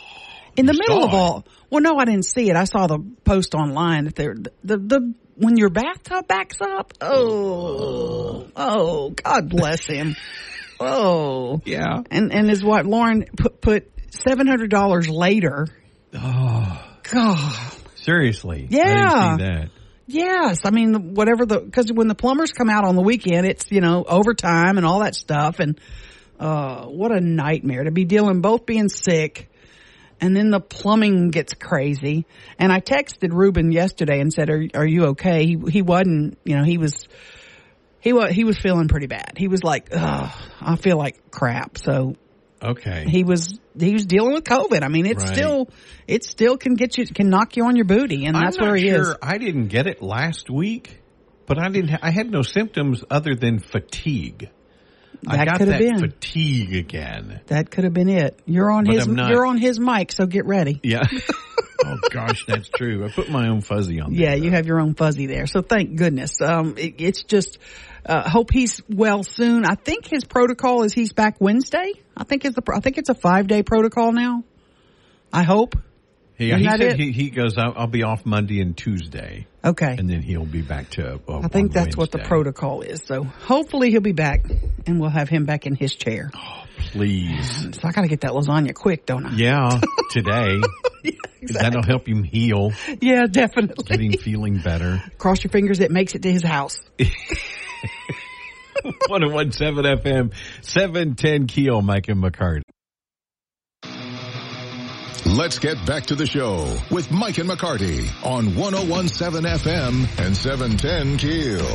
[0.56, 1.44] in the You middle of all.
[1.70, 2.56] Well, no, I didn't see it.
[2.56, 6.92] I saw the post online that they're the, the the when your bathtub backs up.
[7.00, 10.16] Oh, oh, God bless him.
[10.78, 12.02] Oh, Yeah.
[12.10, 15.66] and and his wife Lauren put put seven hundred dollars later.
[16.12, 18.66] Oh, God, seriously.
[18.68, 19.66] Yeah.
[20.06, 20.60] Yes.
[20.64, 23.80] I mean, whatever the because when the plumbers come out on the weekend, it's you
[23.80, 25.80] know overtime and all that stuff, and
[26.38, 29.48] uh, what a nightmare to be dealing both being sick
[30.20, 32.26] and then the plumbing gets crazy.
[32.58, 36.38] And I texted Ruben yesterday and said, "Are are you okay?" He he wasn't.
[36.44, 37.08] You know, he was
[38.00, 39.32] he was he was feeling pretty bad.
[39.36, 42.16] He was like, "Ugh, I feel like crap." So
[42.66, 43.04] Okay.
[43.08, 44.82] he was he was dealing with COVID.
[44.82, 45.32] I mean, it's Right.
[45.34, 45.68] still
[46.06, 48.88] it still can get you can knock you on your booty, and that's where he
[48.90, 49.00] sure.
[49.00, 49.14] is.
[49.22, 51.00] I didn't get it last week,
[51.46, 51.90] but I didn't.
[51.90, 54.50] Ha- I had no symptoms other than fatigue.
[55.28, 56.10] I That got could have that been.
[56.10, 57.40] fatigue again.
[57.46, 58.38] That could have been it.
[58.46, 60.80] You're on But his you're on his mic, so get ready.
[60.82, 61.02] Yeah.
[61.84, 63.04] oh gosh, that's true.
[63.04, 64.14] I put my own fuzzy on.
[64.14, 65.46] Yeah, there, you have your own fuzzy there.
[65.46, 66.40] So thank goodness.
[66.40, 67.58] Um, it, it's just,
[68.04, 69.64] uh, hope he's well soon.
[69.64, 71.92] I think his protocol is he's back Wednesday.
[72.16, 74.44] I think it's a, I think it's a five day protocol now.
[75.32, 75.74] I hope.
[76.38, 76.98] Yeah, Isn't he said it?
[77.00, 77.56] he, he goes.
[77.56, 79.96] I'll, I'll be off Monday and Tuesday, Okay.
[79.98, 81.20] and then he'll be back to.
[81.28, 83.02] Uh, I think that's what the protocol is.
[83.04, 84.44] So hopefully he'll be back
[84.86, 86.30] and we'll have him back in his chair.
[86.34, 89.32] Oh, please, So I got to get that lasagna quick, don't I?
[89.34, 90.60] yeah, today
[91.52, 93.84] that'll help him heal, Yeah, definitely.
[93.84, 95.02] get him feeling better.
[95.18, 96.80] Cross your fingers it makes it to his house.
[99.08, 102.62] 1017 FM, 710 Keel, Mike and McCarty.
[105.26, 111.18] Let's get back to the show with Mike and McCarty on 1017 FM and 710
[111.18, 111.66] Keel.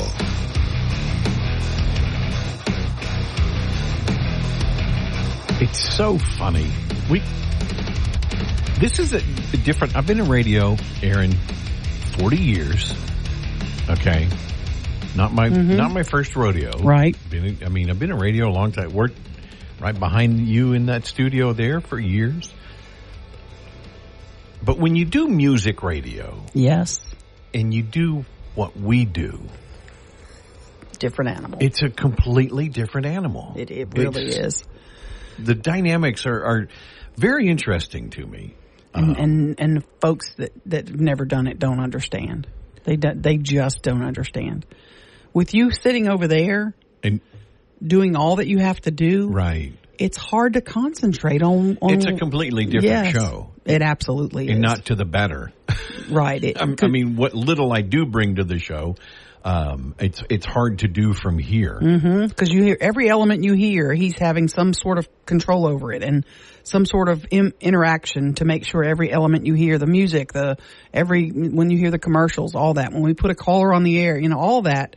[5.62, 6.72] It's so funny.
[7.10, 7.20] We
[8.80, 9.98] this is a, a different.
[9.98, 11.34] I've been in radio, Aaron,
[12.18, 12.96] forty years.
[13.90, 14.30] Okay,
[15.16, 15.76] not my mm-hmm.
[15.76, 16.72] not my first rodeo.
[16.80, 17.16] Right.
[17.30, 18.94] Been in- I mean, I've been in radio a long time.
[18.94, 19.20] Worked
[19.80, 22.52] right behind you in that studio there for years.
[24.64, 27.02] But when you do music radio Yes.
[27.54, 29.40] and you do what we do,
[31.00, 31.58] Different animal.
[31.62, 33.54] it's a completely different animal.
[33.58, 34.64] it, it really It's- is.
[35.40, 36.68] The dynamics are, are
[37.18, 38.54] very interesting to me.
[38.94, 42.46] and um, and and folks that that have never done it don't understand.
[42.84, 44.66] They do, they just don't understand.
[45.34, 47.22] With you sitting over there And
[47.82, 49.74] doing all that you have to do, right.
[50.02, 51.78] It's hard to concentrate on.
[51.82, 53.52] on It's a completely different Yes, show.
[53.66, 54.62] It absolutely and is.
[54.62, 55.52] not to the better.
[56.10, 56.44] right.
[56.44, 58.96] It I, I mean, what little I do bring to the show,
[59.44, 61.80] um, it's it's hard to do from here.
[61.80, 66.04] because you hear every element you hear, he's having some sort of control over it
[66.04, 66.26] and
[66.64, 70.58] some sort of Im- interaction to make sure every element you hear, the music, the
[70.94, 72.94] every when you hear the commercials, all that.
[72.94, 74.96] When we put a caller on the air, you know, all that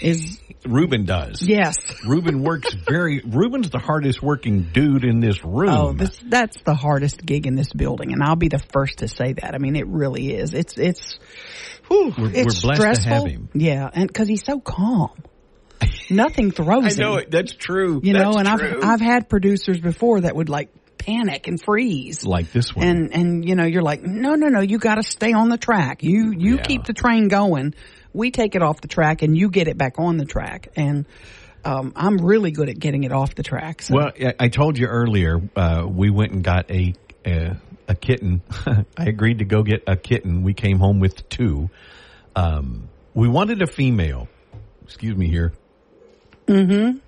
[0.00, 1.42] is Ruben does.
[1.42, 1.74] yes.
[2.06, 3.20] Ruben works very.
[3.26, 5.70] Ruben's the hardest working dude in this room.
[5.70, 9.08] Oh, this, that's the hardest gig in this building, and I'll be the first to
[9.08, 9.56] say that.
[9.56, 10.54] I mean, it really is.
[10.54, 11.18] It's it's.
[11.92, 13.26] Whew, We're- it's we're blessed to have stressful.
[13.28, 13.48] him.
[13.54, 15.10] Yeah, and because he's so calm,
[16.10, 17.04] nothing throws him.
[17.04, 17.20] I know him.
[17.24, 17.30] it.
[17.30, 18.00] That's true.
[18.02, 18.78] You know, That's and true.
[18.82, 22.24] I've I've had producers before that would like panic and freeze.
[22.24, 22.86] like this one.
[22.86, 25.58] And and you know, you're like, no, no, no, you got to stay on the
[25.58, 26.02] track.
[26.02, 26.62] You you Yeah.
[26.62, 27.74] keep the train going.
[28.12, 30.68] We take it off the track, and you get it back on the track.
[30.76, 31.06] And
[31.64, 33.82] um, I'm really good at getting it off the track.
[33.82, 33.94] So.
[33.94, 37.56] Well, I- I told you earlier, uh, we went and got a a,
[37.88, 38.42] a kitten.
[38.66, 40.42] I agreed to go get a kitten.
[40.42, 41.70] We came home with two.
[42.34, 44.28] Um, we wanted a female.
[44.84, 45.52] Excuse me here.
[46.46, 46.98] Mm-hmm.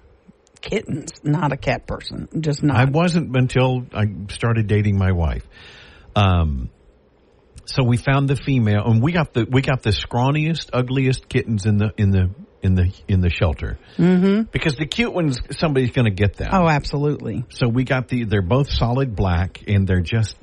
[0.60, 2.76] Kittens, not a cat person, just not.
[2.76, 5.46] I wasn't until I started dating my wife.
[6.16, 6.70] Um,
[7.66, 11.66] so we found the female, and we got the we got the scrawniest, ugliest kittens
[11.66, 12.30] in the in the
[12.64, 13.78] in the in the shelter.
[13.98, 14.42] Mm-hmm.
[14.50, 16.48] Because the cute ones, somebody's going to get them.
[16.52, 17.44] oh, absolutely.
[17.50, 20.36] So we got the, they're both solid black and they're just,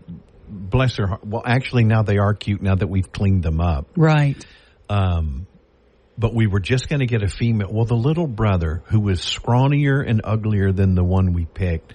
[0.48, 1.26] bless their heart.
[1.26, 3.88] Well, actually now they are cute now that we've cleaned them up.
[3.98, 4.38] Right.
[4.88, 5.48] Um,
[6.18, 7.70] but we were just going to get a female.
[7.72, 11.94] Well, the little brother who was scrawnier and uglier than the one we picked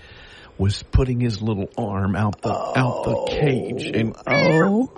[0.59, 4.91] was putting his little arm out the, out the cage and Oh.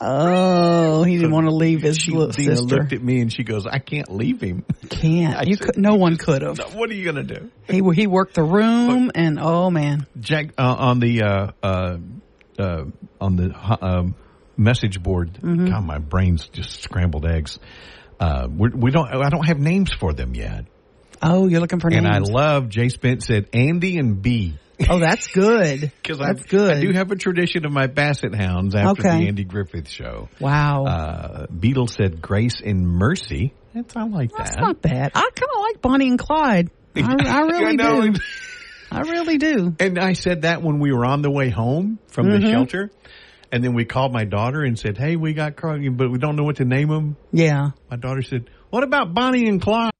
[0.00, 2.76] Oh, he didn't want to leave his she little Dina sister.
[2.76, 4.64] looked at me and she goes, I can't leave him.
[4.88, 5.46] Can't.
[5.48, 6.58] You said- could, no one could have.
[6.74, 7.50] what are you going to do?
[7.68, 11.98] He he worked the room, and oh man, Jack uh, on the uh, uh,
[12.58, 12.84] uh,
[13.20, 14.04] on the uh,
[14.56, 15.34] message board.
[15.34, 15.66] Mm-hmm.
[15.66, 17.58] God, my brain's just scrambled eggs.
[18.20, 19.08] Uh, we're, we don't.
[19.08, 20.64] I don't have names for them yet.
[21.22, 22.06] oh, you're looking for names.
[22.06, 24.56] And I love Jay Spence said Andy and B
[24.90, 25.92] oh, that's good.
[26.02, 26.76] because that's good.
[26.76, 29.18] I do have a tradition of my Basset Hounds after Okay.
[29.22, 30.28] the Andy Griffith show.
[30.40, 33.54] wow, Uh, Beetle said Grace and Mercy.
[33.74, 34.56] That's I like that's that.
[34.56, 35.12] That's not bad.
[35.14, 36.70] I kind of like Bonnie and Clyde.
[36.96, 37.76] I, I really I
[38.12, 38.14] do.
[38.90, 39.74] I really do.
[39.78, 42.42] And I said that when we were on the way home from Mm-hmm.
[42.44, 42.90] the shelter.
[43.50, 46.36] And then we called my daughter and said, Hey, we got Carl, but we don't
[46.36, 47.16] know what to name them.
[47.32, 47.70] Yeah.
[47.90, 49.92] My daughter said, What about Bonnie and Clyde?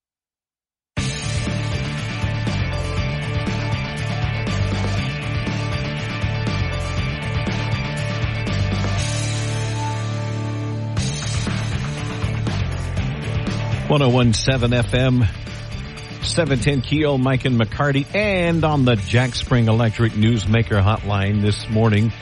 [13.88, 15.26] One oh one seven FM,
[16.22, 21.70] seven ten Keel, Mike and McCarty, and on the Jack Spring Electric Newsmaker Hotline this
[21.70, 22.12] morning,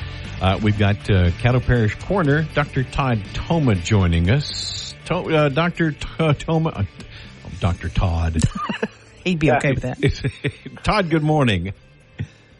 [0.40, 2.84] uh, we've got uh, Caddo Parish Coroner Dr.
[2.84, 4.94] Todd Thoma joining us.
[5.06, 5.90] To, uh, Dr.
[5.90, 6.84] T- Thoma, uh,
[7.58, 7.88] Dr.
[7.88, 8.40] Todd.
[9.24, 10.52] He'd be okay with that.
[10.84, 11.74] Todd, good morning.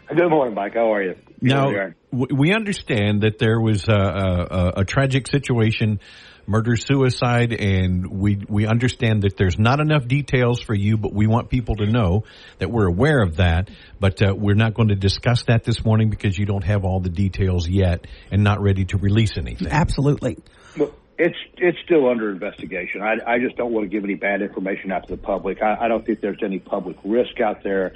[0.08, 0.74] Good morning, Mike.
[0.74, 1.14] How are you?
[1.40, 1.94] Now, Good,
[2.32, 6.00] we understand that there was a, a, a tragic situation,
[6.46, 11.26] murder suicide, and we we understand that there's not enough details for you, but we
[11.26, 12.24] want people to know
[12.58, 13.70] that we're aware of that.
[13.98, 17.00] But uh, we're not going to discuss that this morning because you don't have all
[17.00, 19.68] the details yet and not ready to release anything.
[19.68, 20.38] Absolutely.
[20.76, 23.02] Well, it's it's still under investigation.
[23.02, 25.62] I, I just don't want to give any bad information out to the public.
[25.62, 27.94] I, I don't think there's any public risk out there.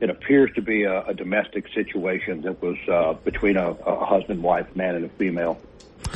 [0.00, 4.42] It appears to be a, a domestic situation that was uh, between a, a husband,
[4.42, 5.60] wife, man, and a female,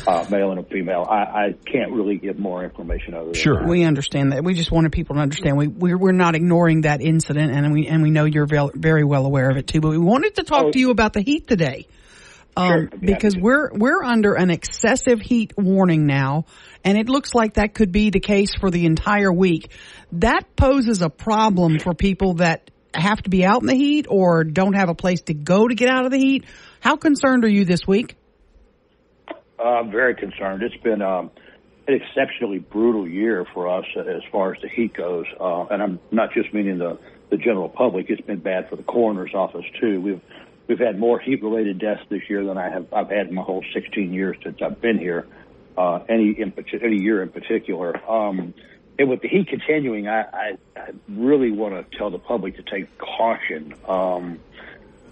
[0.06, 1.06] uh, male and a female.
[1.08, 3.60] I, I can't really give more information other than Sure.
[3.60, 3.68] that.
[3.68, 4.44] We understand that.
[4.44, 7.86] We just wanted people to understand we we're, we're not ignoring that incident, and we
[7.86, 9.80] and we know you're vel- very well aware of it too.
[9.80, 10.70] But we wanted to talk Oh.
[10.70, 11.86] to you about the heat today,
[12.56, 13.40] um, Sure, I'd be happy because to.
[13.40, 16.44] we're we're under an excessive heat warning now,
[16.84, 19.70] and it looks like that could be the case for the entire week.
[20.12, 24.44] That poses a problem for people that have to be out in the heat or
[24.44, 26.44] don't have a place to go to get out of the heat.
[26.80, 28.14] How concerned are you this week?
[29.64, 30.62] I'm very concerned.
[30.62, 31.30] It's been um,
[31.88, 36.00] an exceptionally brutal year for us as far as the heat goes, uh, and I'm
[36.10, 36.98] not just meaning the
[37.30, 38.10] the general public.
[38.10, 40.00] It's been bad for the coroner's office too.
[40.00, 40.20] We've
[40.68, 43.42] we've had more heat related deaths this year than I have I've had in my
[43.42, 45.26] whole 16 years since I've been here.
[45.76, 47.98] Uh, any in any year in particular.
[48.08, 48.54] Um,
[48.96, 52.62] and with the heat continuing, I, I, I really want to tell the public to
[52.62, 53.74] take caution.
[53.88, 54.38] Um,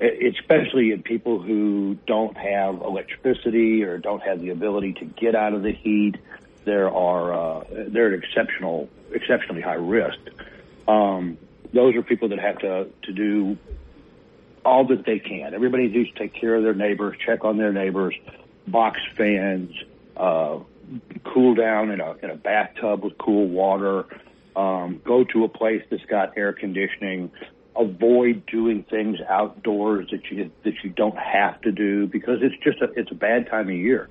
[0.02, 5.54] especially in people who don't have electricity or don't have the ability to get out
[5.54, 6.16] of the heat.
[6.64, 10.18] There are uh, they're at exceptional exceptionally high risk.
[10.88, 11.38] Um,
[11.72, 13.56] those are people that have to to do
[14.64, 15.54] all that they can.
[15.54, 18.14] Everybody needs to take care of their neighbors, check on their neighbors,
[18.66, 19.72] box fans,
[20.16, 20.58] uh,
[21.24, 24.06] cool down in a in a bathtub with cool water.
[24.54, 27.30] Um, go to a place that's got air conditioning.
[27.76, 32.80] Avoid doing things outdoors that you that you don't have to do because it's just
[32.82, 34.08] a it's a bad time of year.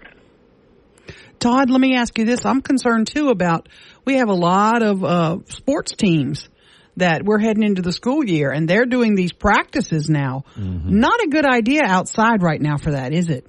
[1.40, 2.46] Todd, let me ask you this.
[2.46, 3.68] I'm concerned too about
[4.06, 6.50] we have a lot of uh, sports teams
[6.98, 10.44] that we're heading into the school year and they're doing these practices now.
[10.56, 11.00] Mm-hmm.
[11.00, 13.48] Not a good idea outside right now for that, is it?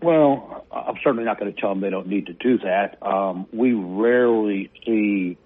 [0.00, 2.98] Well, I'm certainly not going to tell them they don't need to do that.
[3.02, 5.38] Um, we rarely see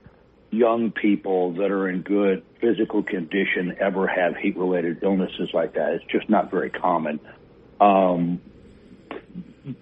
[0.53, 5.95] young people that are in good physical condition ever have heat related illnesses like that.
[5.95, 7.19] It's just not very common.
[7.81, 8.41] Um,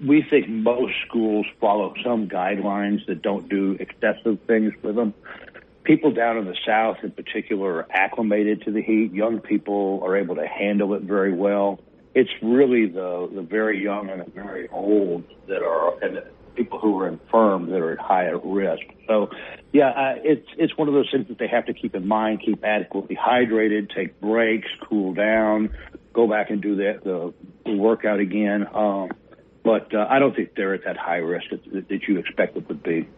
[0.07, 5.13] we think most schools follow some guidelines that don't do excessive things with them.
[5.83, 9.13] People down in the South, in particular, are acclimated to the heat.
[9.13, 11.81] Young people are able to handle it very well.
[12.15, 16.23] It's really the the very young and the very old that are, and
[16.55, 18.83] people who are infirm that are at higher risk.
[19.07, 19.31] So,
[19.73, 22.43] yeah, uh, it's it's one of those things that they have to keep in mind.
[22.45, 25.71] Keep adequately hydrated, take breaks, cool down,
[26.13, 27.35] go back and do the the,
[27.65, 28.67] the workout again.
[28.73, 29.11] Um,
[29.63, 32.67] but uh, I don't think they're at that high risk that, that you expect it
[32.69, 33.09] would be.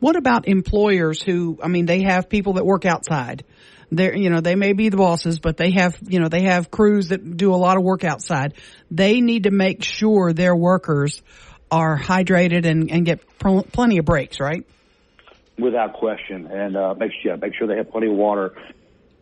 [0.00, 1.58] What about employers who?
[1.62, 3.44] I mean, they have people that work outside.
[3.90, 6.70] They're, you know, they may be the bosses, but they have, you know, they have
[6.70, 8.54] crews that do a lot of work outside.
[8.90, 11.22] They need to make sure their workers
[11.70, 14.64] are hydrated and, and get pl- plenty of breaks, right?
[15.58, 18.54] Without question, and uh, make sure make sure they have plenty of water.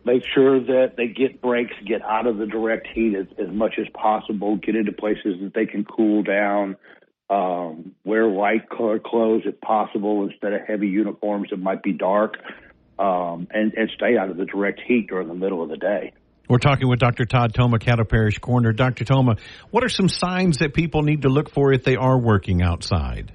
[0.05, 3.75] Make sure that they get breaks, get out of the direct heat as, as much
[3.79, 4.57] as possible.
[4.57, 6.75] Get into places that they can cool down.
[7.29, 12.35] Um, wear light colored clothes if possible instead of heavy uniforms that might be dark,
[12.99, 16.13] um, and, and stay out of the direct heat during the middle of the day.
[16.49, 17.25] We're talking with Dr.
[17.25, 18.73] Todd Thoma, Caddo Parish Coroner.
[18.73, 19.05] Dr.
[19.05, 19.37] Thoma,
[19.71, 23.31] what are some signs that people need to look for if they are working outside?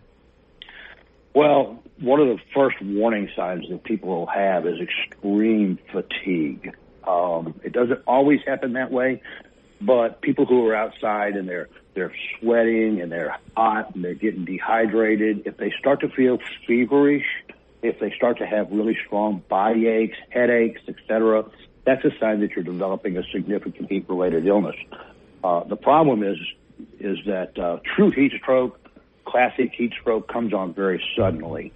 [1.34, 6.74] Well, one of the first warning signs that people will have is extreme fatigue.
[7.06, 9.22] Um, it doesn't always happen that way,
[9.80, 14.44] but people who are outside and they're they're sweating and they're hot and they're getting
[14.44, 17.24] dehydrated, if they start to feel feverish,
[17.82, 21.44] if they start to have really strong body aches, headaches, etc.,
[21.88, 24.76] that's a sign that you're developing a significant heat-related illness.
[25.42, 26.36] Uh, the problem is
[27.00, 28.78] is that uh, true heat stroke,
[29.24, 31.72] classic heat stroke, comes on very suddenly.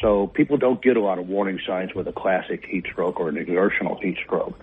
[0.00, 3.28] So people don't get a lot of warning signs with a classic heat stroke or
[3.28, 4.58] an exertional heat stroke.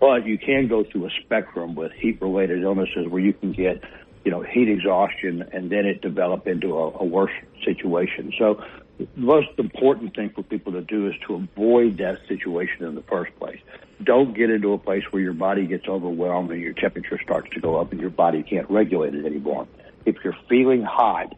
[0.00, 3.82] But you can go through a spectrum with heat-related illnesses where you can get,
[4.24, 7.32] you know, heat exhaustion and then it develop into a, a worse
[7.64, 8.32] situation.
[8.38, 8.62] So
[9.00, 13.02] the most important thing for people to do is to avoid that situation in the
[13.02, 13.60] first place.
[14.02, 17.60] Don't get into a place where your body gets overwhelmed and your temperature starts to
[17.60, 19.66] go up and your body can't regulate it anymore.
[20.04, 21.34] If you're feeling hot,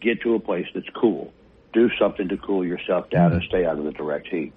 [0.00, 1.32] get to a place that's cool.
[1.72, 4.52] Do something to cool yourself down and stay out of the direct heat.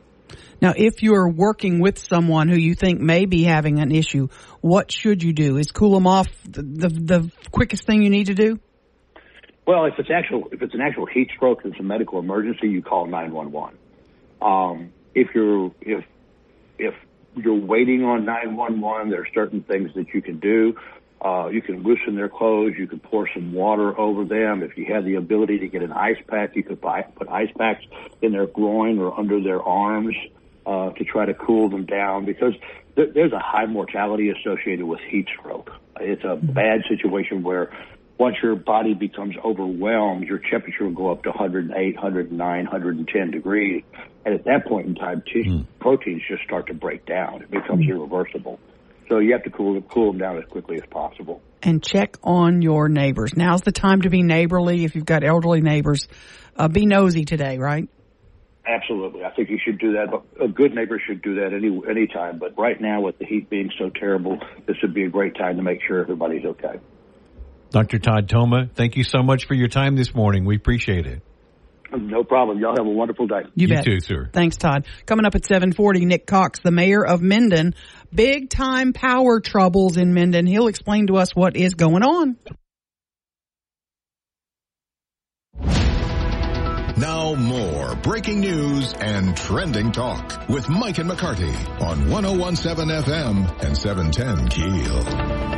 [0.62, 4.28] Now, if you're working with someone who you think may be having an issue,
[4.62, 5.58] what should you do?
[5.58, 8.60] Is cool them off the, the, the quickest thing you need to do?
[9.66, 12.84] Well, if it's actual, if it's an actual heat stroke, it's a medical emergency, you
[12.84, 13.78] call 911.
[14.42, 16.06] Um, if you're, if,
[16.78, 16.94] if
[17.36, 20.76] you're waiting on 911, there are certain things that you can do.
[21.24, 22.74] Uh, you can loosen their clothes.
[22.78, 24.62] You can pour some water over them.
[24.62, 27.50] If you have the ability to get an ice pack, you could buy, put ice
[27.58, 27.84] packs
[28.22, 30.16] in their groin or under their arms
[30.68, 32.54] uh, to try to cool them down because
[32.96, 35.72] th- there's a high mortality associated with heat stroke.
[36.00, 37.72] It's a bad situation where
[38.18, 43.84] once your body becomes overwhelmed, your temperature will go up to 108, 109, 110 degrees.
[44.26, 45.66] And at that point in time, tissue, mm.
[45.80, 47.42] proteins just start to break down.
[47.42, 47.90] It becomes mm.
[47.90, 48.60] irreversible.
[49.10, 51.42] So you have to cool, cool them down as quickly as possible.
[51.62, 53.36] And check on your neighbors.
[53.36, 54.86] Now's the time to be neighborly.
[54.86, 56.08] If you've got elderly neighbors,
[56.56, 57.88] uh, be nosy today, right?
[58.68, 59.24] Absolutely.
[59.24, 60.08] I think you should do that.
[60.42, 62.40] A good neighbor should do that any any time.
[62.40, 65.58] But right now, with the heat being so terrible, this would be a great time
[65.58, 66.80] to make sure everybody's okay.
[67.72, 68.00] Dr.
[68.00, 70.46] Todd Thoma, thank you so much for your time this morning.
[70.46, 71.22] We appreciate it.
[71.92, 72.60] No problem.
[72.60, 73.42] Y'all have a wonderful day.
[73.56, 73.86] You, you bet.
[73.86, 74.30] too, sir.
[74.34, 74.86] Thanks, Todd.
[75.06, 77.76] Coming up at 740, Nick Cox, the mayor of Minden.
[78.14, 80.46] Big time power troubles in Minden.
[80.46, 82.38] He'll explain to us what is going on.
[86.98, 93.78] Now more breaking news and trending talk with Mike and McCarty on 1017 FM and
[93.78, 95.55] 710 Keel.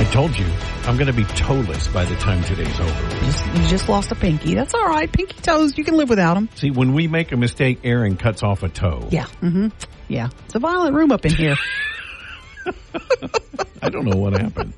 [0.00, 0.46] I told you,
[0.84, 3.08] I'm going to be toeless by the time today's over.
[3.24, 4.54] Just, you just lost a pinky.
[4.54, 5.10] That's all right.
[5.10, 6.48] Pinky toes, you can live without them.
[6.54, 9.08] See, when we make a mistake, Aaron cuts off a toe.
[9.10, 9.24] Yeah.
[9.42, 9.68] Mm-hmm.
[10.08, 10.28] Yeah.
[10.44, 11.56] It's a violent room up in here.
[13.82, 14.74] I don't know what happened.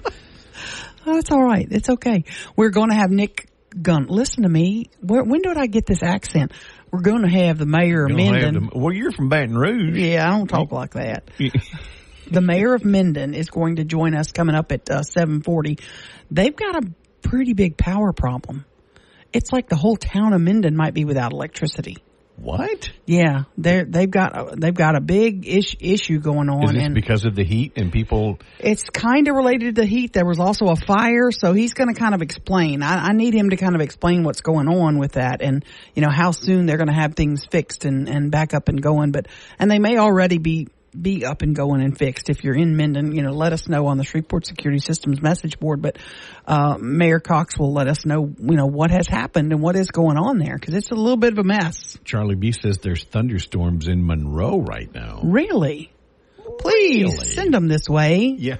[1.07, 1.66] Oh, that's all right.
[1.71, 2.25] It's okay.
[2.57, 3.47] We're going to have Nick
[3.81, 4.07] gun.
[4.09, 4.87] Listen to me.
[5.01, 6.53] Where, when did I get this accent?
[6.91, 8.55] We're going to have the mayor of Minden.
[8.55, 9.97] them- well, you're from Baton Rouge.
[9.99, 11.25] Yeah, I don't talk like that.
[12.31, 15.78] the mayor of Minden is going to join us coming up at uh, 740.
[16.31, 16.91] They've got a
[17.22, 18.64] pretty big power problem.
[19.33, 21.99] It's like the whole town of Minden might be without electricity.
[22.37, 22.91] What?
[23.05, 26.85] Yeah, they're they've got a, they've got a big ish, issue going Is on, this
[26.85, 28.39] and because of the heat and people?
[28.59, 30.14] it's kind of related to the heat.
[30.14, 32.83] There was also a fire, so he's going to kind of explain.
[32.83, 35.62] I, I need him to kind of explain what's going on with that, and
[35.95, 38.81] you know how soon they're going to have things fixed and and back up and
[38.81, 39.11] going.
[39.12, 39.26] But
[39.59, 40.68] and they may already be
[40.99, 42.28] be up and going and fixed.
[42.30, 45.59] If you're in Minden, you know, let us know on the Shreveport Security Systems message
[45.59, 45.82] board.
[45.82, 45.99] But
[46.47, 49.91] uh, Mayor Cox will let us know, you know, what has happened and what is
[49.91, 51.97] going on there because it's a little bit of a mess.
[52.05, 55.20] Charlie B says there's thunderstorms in Monroe right now.
[55.24, 55.93] Really.
[56.59, 57.26] Please Really?
[57.26, 58.34] send them this way.
[58.38, 58.57] Yeah.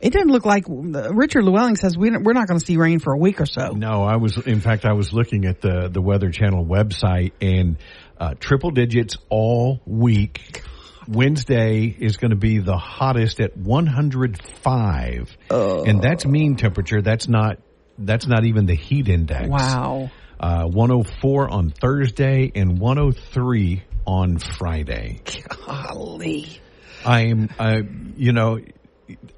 [0.00, 2.98] It doesn't look like uh, Richard Llewellyn says we we're not going to see rain
[2.98, 3.70] for a week or so.
[3.70, 4.36] No, I was.
[4.36, 7.78] In fact, I was looking at the the Weather Channel website and
[8.18, 10.62] uh, triple digits all week.
[11.08, 17.02] Wednesday is going to be the hottest at 105, and that's mean temperature.
[17.02, 17.58] That's not.
[17.98, 19.48] That's not even the heat index.
[19.48, 20.10] Wow.
[20.38, 25.22] Uh, 104 on Thursday and 103 on Friday.
[25.48, 26.60] Golly.
[27.06, 27.78] I'm, uh,
[28.16, 28.58] you know,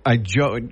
[0.04, 0.62] I joke.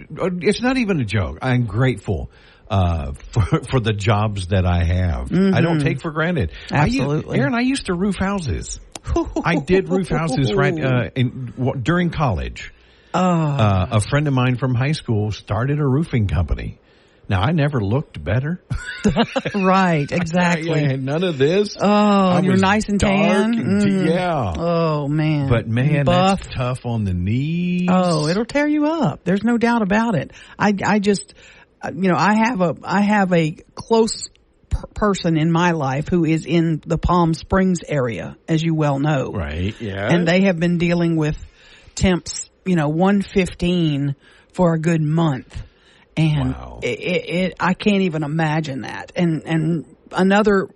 [0.42, 1.38] It's not even a joke.
[1.42, 2.30] I'm grateful
[2.68, 5.32] uh, for for the jobs that I have.
[5.32, 6.52] I don't take for granted.
[6.70, 7.38] I Absolutely.
[7.38, 7.54] Aaron.
[7.54, 8.80] I used to roof houses.
[9.44, 12.72] I did roof houses right uh, in w- during college.
[13.14, 16.78] Uh, a friend of mine from high school started a roofing company.
[17.28, 18.62] Now I never looked better.
[19.54, 20.06] right.
[20.10, 20.70] Exactly.
[20.84, 21.76] I had none of this.
[21.80, 23.54] Oh, I you're nice and tan.
[23.58, 24.08] and t- Mhm.
[24.10, 24.52] yeah.
[24.56, 25.48] Oh man.
[25.48, 26.42] But man, buff.
[26.42, 27.88] that's tough on the knees.
[27.90, 29.24] Oh, it'll tear you up.
[29.24, 30.32] There's no doubt about it.
[30.58, 31.34] I, I just,
[31.82, 34.28] uh, you know, I have a, I have a close
[34.80, 38.98] per- person in my life who is in the Palm Springs area, as you well
[38.98, 39.32] know.
[39.32, 39.74] right.
[39.80, 41.36] Yeah, And they have been dealing with
[41.94, 44.16] temps, you know, 115
[44.52, 45.62] for a good month.
[46.16, 46.80] And Wow.
[46.82, 49.12] it, it, it, I can't even imagine that.
[49.14, 50.68] And, and another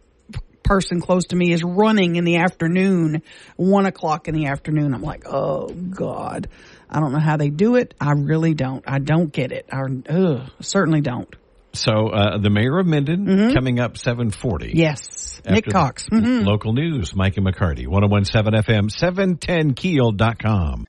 [0.63, 3.23] person close to me is running in the afternoon,
[3.57, 4.95] one o'clock in the afternoon.
[4.95, 6.49] I'm like, oh God,
[6.89, 7.95] I don't know how they do it.
[8.01, 8.85] I really don't.
[8.87, 9.67] I don't get it.
[9.73, 11.35] I ugh, certainly don't.
[11.73, 14.73] So uh, the mayor of Minden coming up seven forty.
[14.75, 15.41] Yes.
[15.49, 16.05] Nick Cox.
[16.07, 16.45] the Mhm.
[16.45, 20.85] Local news, Mike and McCarty, 1017 FM, 710keel.com.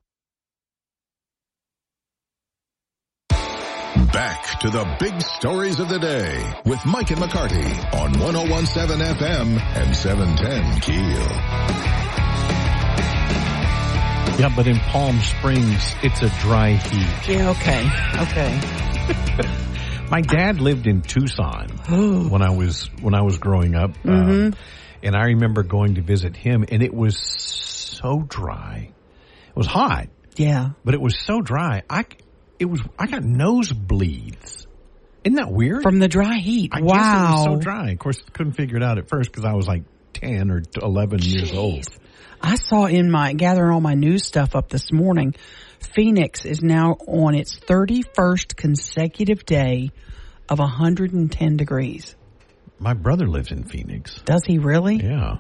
[4.12, 9.58] Back to the big stories of the day with Mike and McCarty on 1017 FM
[9.76, 11.28] and 710 Keel.
[14.40, 17.30] Yeah, but in Palm Springs, it's a dry heat.
[17.30, 17.50] Yeah.
[17.52, 17.90] Okay.
[18.24, 18.60] Okay.
[20.12, 21.70] My dad lived in Tucson
[22.30, 24.48] when I was when I was growing up, Mm-hmm.
[24.48, 24.56] um,
[25.04, 28.92] and I remember going to visit him, and it was so dry.
[29.50, 30.72] It was hot, Yeah.
[30.84, 31.84] but it was so dry.
[31.90, 32.06] I
[32.60, 34.68] it was I got nosebleeds.
[35.24, 35.84] Isn't that weird?
[35.84, 36.72] From the dry heat.
[36.74, 36.94] I wow.
[36.94, 37.92] guess it was so dry.
[37.92, 39.84] Of course, couldn't figure it out at first because I was like
[40.14, 41.86] ten or eleven years old.
[42.42, 45.36] I saw in my gathering all my news stuff up this morning,
[45.96, 49.92] Phoenix is now on its 31st consecutive day
[50.50, 52.16] of 110 degrees.
[52.80, 54.20] My brother lives in Phoenix.
[54.26, 54.96] Does he really?
[54.96, 55.38] Yeah,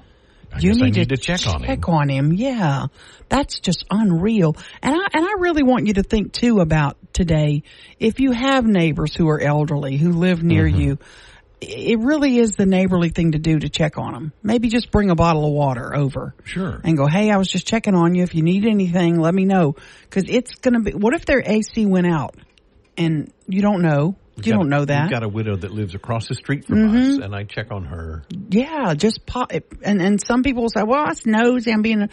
[0.53, 1.67] I You need, need to, to, check, on him.
[1.67, 2.31] Check on him.
[2.33, 2.85] Yeah.
[3.29, 4.55] That's just unreal.
[4.83, 7.63] And I and I really want you to think too about today
[7.99, 10.79] if you have neighbors who are elderly who live near Mm-hmm.
[10.81, 10.97] you
[11.61, 14.33] it really is the neighborly thing to do to check on them.
[14.41, 16.33] Maybe just bring a bottle of water over.
[16.43, 16.81] Sure.
[16.83, 18.23] And go, hey, I was just checking on you.
[18.23, 19.75] If you need anything, let me know.
[20.09, 22.35] Cause it's gonna be, what if their AC went out
[22.97, 24.15] and you don't know?
[24.37, 24.93] We've you don't a- know that.
[24.93, 25.03] Mm-hmm.
[25.03, 27.83] We've got a widow that lives across the street from us, and I check on
[27.85, 28.23] her.
[28.49, 29.51] Yeah, just pop.
[29.83, 32.09] And and some people say, "Well, it's nosy." I'm being.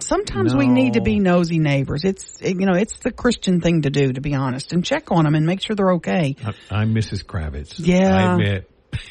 [0.00, 2.04] Sometimes we need to be nosy neighbors.
[2.04, 5.12] It's it- you know it's the Christian thing to do, to be honest, and check
[5.12, 6.36] on them and make sure they're okay.
[6.44, 7.22] I- I'm Mrs.
[7.24, 7.74] Kravitz.
[7.76, 8.16] Yeah.
[8.16, 8.70] I admit.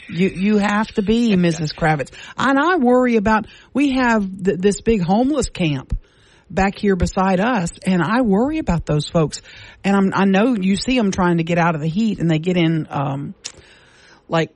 [0.10, 1.74] You you have to be Mrs.
[1.74, 3.48] Kravitz, and I worry about.
[3.74, 5.98] We have th- this big homeless camp
[6.50, 9.42] back here beside us, and I worry about those folks.
[9.84, 12.30] And I'm I know you see them trying to get out of the heat, and
[12.30, 13.36] they get in um
[14.28, 14.54] like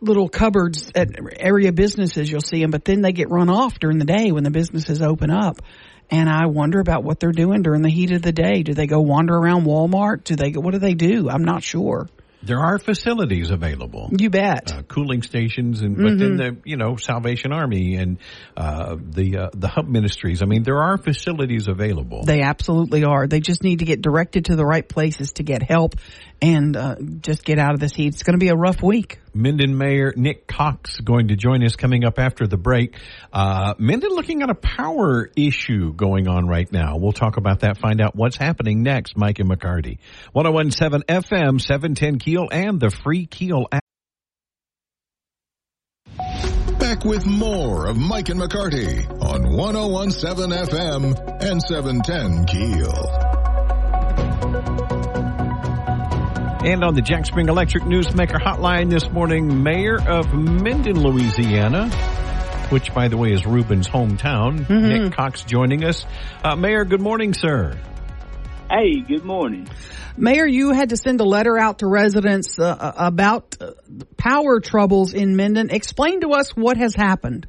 [0.00, 2.30] little cupboards at area businesses.
[2.30, 5.02] You'll see them, but then they get run off during the day when the businesses
[5.02, 5.60] open up.
[6.10, 8.62] And I wonder about what they're doing during the heat of the day.
[8.62, 10.24] Do they go wander around Walmart?
[10.24, 11.28] Do they go, what do they do?
[11.28, 12.08] I'm not sure.
[12.42, 14.10] There are facilities available.
[14.16, 14.72] You bet.
[14.72, 18.18] Uh, cooling stations and within the you know Salvation Army and
[18.56, 20.40] uh, the uh, the hub ministries.
[20.42, 22.24] I mean, there are facilities available.
[22.24, 23.26] They absolutely are.
[23.26, 25.96] They just need to get directed to the right places to get help
[26.40, 28.08] and uh, just get out of this heat.
[28.08, 29.20] It's going to be a rough week.
[29.34, 32.96] Minden Mayor Nick Cox going to join us coming up after the break.
[33.32, 36.96] Uh, Minden looking at a power issue going on right now.
[36.96, 39.16] We'll talk about that, find out what's happening next.
[39.16, 39.98] Mike and McCarty.
[40.32, 43.82] 1017 FM, 710 Keel, and the free Keel app.
[46.78, 53.37] Back with more of Mike and McCarty on 1017 FM and 710 Keel.
[56.60, 61.88] And on the Jack Spring Electric Newsmaker hotline this morning, Mayor of Minden, Louisiana,
[62.70, 64.88] which by the way is Ruben's hometown, mm-hmm.
[64.88, 66.04] Nick Cox joining us.
[66.42, 67.78] Uh, Mayor, good morning, sir.
[68.68, 69.68] Hey, good morning.
[70.16, 73.70] Mayor, you had to send a letter out to residents uh, uh about uh,
[74.16, 75.70] power troubles in Minden.
[75.70, 77.46] Explain to us what has happened.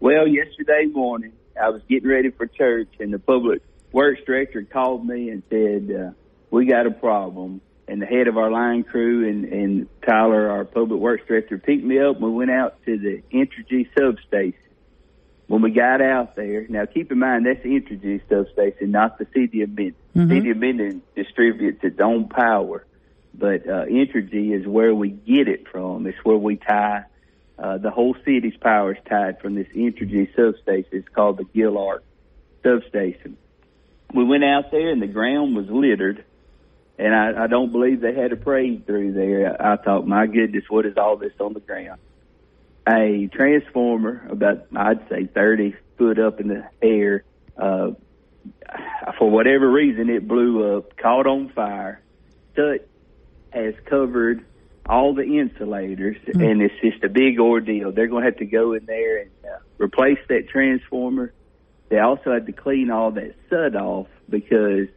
[0.00, 1.32] Well, yesterday morning,
[1.62, 5.96] I was getting ready for church, and the public works director called me and said,
[5.96, 6.10] uh,
[6.50, 7.60] we got a problem.
[7.88, 11.82] And the head of our line crew and, and Tyler, our public works director, picked
[11.82, 14.60] me up and we went out to the Entergy substation.
[15.48, 19.26] When we got out there, now keep in mind that's the Entergy substation, not the
[19.34, 19.96] city of Minden.
[20.14, 20.30] Mm-hmm.
[20.30, 22.86] City of Minden distributes its own power,
[23.34, 26.06] but uh, Entergy is where we get it from.
[26.06, 27.06] It's where we tie
[27.60, 30.88] uh, the whole city's power is tied from this Entergy substation.
[30.92, 32.02] It's called the Gillard
[32.62, 33.36] substation.
[34.14, 36.24] We went out there and the ground was littered
[37.00, 39.56] and I, I don't believe they had a parade through there.
[39.60, 41.98] I thought, my goodness, what is all this on the ground?
[42.86, 47.24] A transformer about, I'd say, 30 foot up in the air,
[47.56, 47.92] uh,
[49.18, 52.02] for whatever reason, it blew up, caught on fire.
[52.54, 52.86] Soot
[53.50, 54.44] has covered
[54.84, 56.42] all the insulators, mm-hmm.
[56.42, 57.92] and it's just a big ordeal.
[57.92, 61.32] They're going to have to go in there and uh, replace that transformer.
[61.88, 64.88] They also had to clean all that soot off because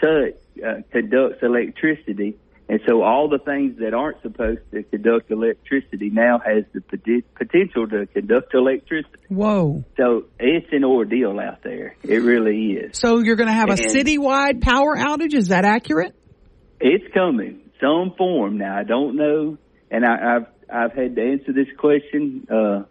[0.00, 2.36] soot uh, conducts electricity.
[2.68, 7.86] And so all the things that aren't supposed to conduct electricity now has the potential
[7.86, 9.18] to conduct electricity.
[9.28, 9.84] Whoa.
[9.96, 11.94] So it's an ordeal out there.
[12.02, 12.98] It really is.
[12.98, 15.34] So you're going to have and a citywide power outage.
[15.34, 16.16] Is that accurate?
[16.80, 17.70] It's coming.
[17.80, 18.58] Some form.
[18.58, 19.58] Now I don't know.
[19.88, 22.82] And I, have I've had to answer this question, uh,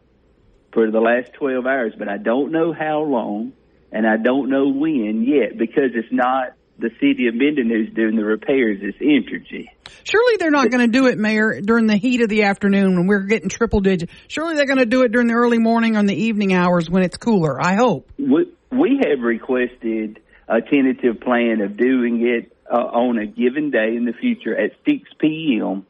[0.76, 3.54] for the last 12 hours, but I don't know how long
[3.92, 8.16] and I don't know when yet because it's not the city of Minden who's doing
[8.16, 9.68] the repairs is Entergy.
[10.04, 13.08] Surely they're not going to do it, Mayor, during the heat of the afternoon when
[13.08, 14.10] we're getting triple digit.
[14.28, 17.04] Surely they're going to do it during the early morning or the evening hours when
[17.04, 17.62] it's cooler.
[17.62, 18.10] I hope.
[18.18, 23.96] We, we have requested a tentative plan of doing it uh, on a given day
[23.96, 25.86] in the future at 6 p.m.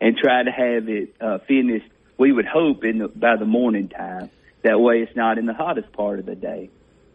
[0.00, 1.86] and try to have it uh, finished.
[2.16, 4.30] We would hope in the, by the morning time.
[4.62, 6.70] That way, it's not in the hottest part of the day.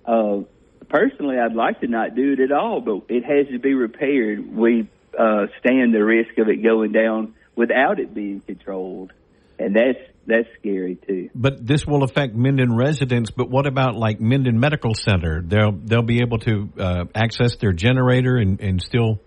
[0.05, 0.41] Uh,
[0.89, 4.55] personally, I'd like to not do it at all, but it has to be repaired.
[4.55, 9.11] We uh, stand the risk of it going down without it being controlled,
[9.59, 11.29] and that's that's scary too.
[11.35, 13.31] But this will affect Minden residents.
[13.31, 15.41] But what about like Minden Medical Center?
[15.45, 19.19] They'll they'll be able to uh, access their generator and and still.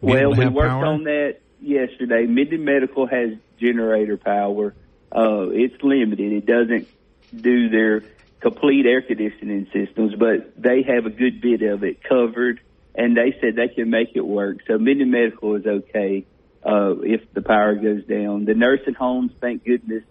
[0.00, 0.86] well, we worked power?
[0.86, 2.26] on that yesterday.
[2.26, 4.74] Minden Medical has generator power.
[5.10, 6.32] Uh, it's limited.
[6.32, 6.88] It doesn't
[7.34, 8.02] do their
[8.40, 12.60] complete air conditioning systems, but they have a good bit of it covered,
[12.94, 14.58] and they said they can make it work.
[14.66, 16.24] So Minden Medical is okay
[16.64, 18.44] uh, if the power goes down.
[18.44, 20.04] The nursing homes, thank goodness,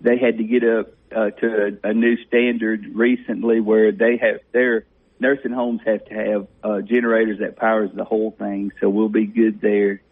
[0.00, 4.40] they had to get up uh, to a, a new standard recently where they have
[4.52, 4.86] their
[5.20, 8.72] nursing homes have to have uh, generators that powers the whole thing.
[8.80, 10.02] So we'll be good there.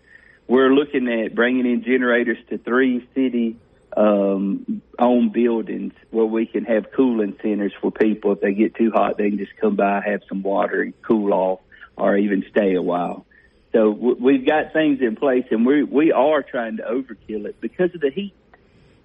[0.47, 3.57] We're looking at bringing in generators to three city
[3.97, 8.33] um, own buildings where we can have cooling centers for people.
[8.33, 11.33] If they get too hot, they can just come by, have some water, and cool
[11.33, 11.61] off,
[11.97, 13.27] or even stay a while.
[13.73, 17.61] So w- we've got things in place, and we we are trying to overkill it
[17.61, 18.35] because of the heat.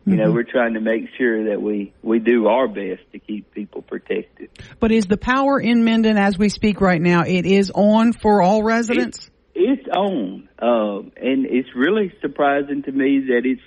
[0.05, 0.21] You mm-hmm.
[0.21, 3.81] know, we're trying to make sure that we we do our best to keep people
[3.81, 4.49] protected.
[4.79, 7.23] But is the power in Minden as we speak right now?
[7.23, 9.29] It is on for all residents.
[9.55, 13.61] It's, it's on, um, and it's really surprising to me that it's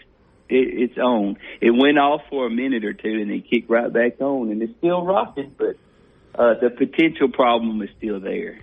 [0.49, 1.37] it, its own.
[1.61, 4.63] It went off for a minute or two and then kicked right back on, and
[4.63, 5.77] it's still rocking, but
[6.35, 8.61] uh, the potential problem is still there.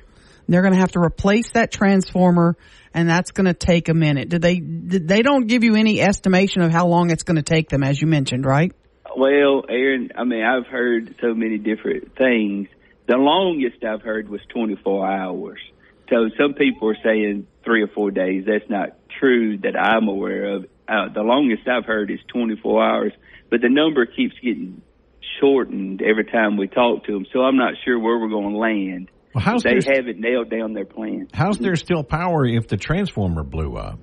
[0.47, 2.55] They're going to have to replace that transformer,
[2.93, 4.29] and that's going to take a minute.
[4.29, 4.59] Did they?
[4.59, 7.83] Did, they don't give you any estimation of how long it's going to take them,
[7.83, 8.71] as you mentioned, right?
[9.17, 12.67] Well, Aaron, I mean, I've heard so many different things.
[13.07, 15.59] The longest I've heard was 24 hours.
[16.09, 18.45] So some people are saying three or four days.
[18.45, 20.65] That's not true that I'm aware of.
[20.87, 23.13] Uh, the longest I've heard is 24 hours,
[23.49, 24.81] but the number keeps getting
[25.39, 27.25] shortened every time we talk to them.
[27.33, 29.11] So I'm not sure where we're going to land.
[29.33, 31.27] Well, how's they there, haven't nailed down their plan.
[31.33, 33.99] How's there still power if the transformer blew up?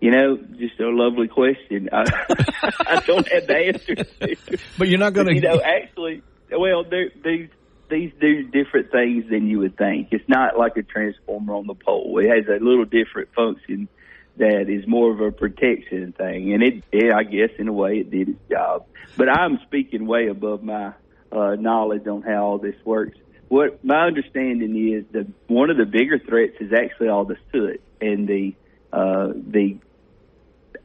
[0.00, 1.88] You know, just a lovely question.
[1.92, 2.02] I,
[2.86, 3.94] I don't have the answer.
[3.94, 4.58] To.
[4.76, 5.34] But you're not going to.
[5.34, 7.48] You know, actually, well, these
[7.88, 10.08] these do different things than you would think.
[10.10, 12.18] It's not like a transformer on the pole.
[12.18, 13.88] It has a little different function
[14.36, 17.98] that is more of a protection thing, and it, it I guess, in a way,
[17.98, 18.86] it did its job.
[19.16, 20.92] But I'm speaking way above my
[21.30, 23.18] uh, knowledge on how all this works.
[23.48, 27.82] What my understanding is that one of the bigger threats is actually all the soot
[28.00, 28.54] and the
[28.92, 29.78] uh, the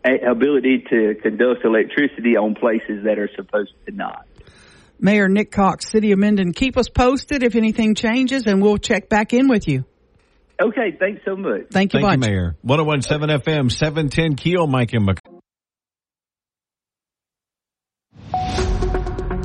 [0.03, 4.25] ability to conduct electricity on places that are supposed to not.
[4.99, 9.09] Mayor Nick Cox, City of Minden, keep us posted if anything changes, and we'll check
[9.09, 9.85] back in with you.
[10.61, 11.67] Okay, thanks so much.
[11.71, 12.29] Thank you, Thank much.
[12.29, 12.55] you, Mayor.
[12.63, 15.19] 1017 FM, 710 Keel, Mike and Mc-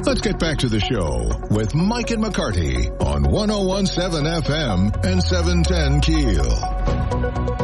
[0.05, 6.01] Let's get back to the show with Mike and McCarty on 1017 FM and 710
[6.01, 7.63] Keel.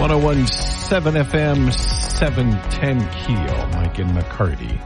[0.00, 4.80] 1017 FM, 710 Keel, Mike and McCarty.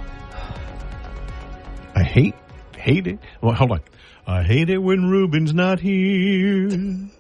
[1.96, 2.34] I hate,
[2.76, 3.18] hate it.
[3.40, 3.80] Well, hold on.
[4.26, 6.68] I hate it when Ruben's not here.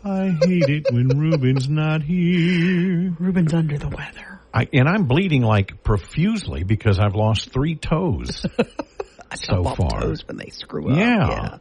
[0.04, 3.14] I hate it when Ruben's not here.
[3.18, 4.40] Ruben's under the weather.
[4.52, 8.44] I, and I'm bleeding like profusely because I've lost three toes
[9.34, 10.00] so Off far.
[10.00, 10.98] toes when they screw up.
[10.98, 11.58] Yeah.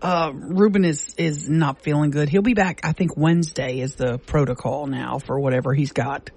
[0.00, 2.28] Uh, Ruben is is not feeling good.
[2.28, 2.80] He'll be back.
[2.82, 6.30] I think Wednesday is the protocol now for whatever he's got.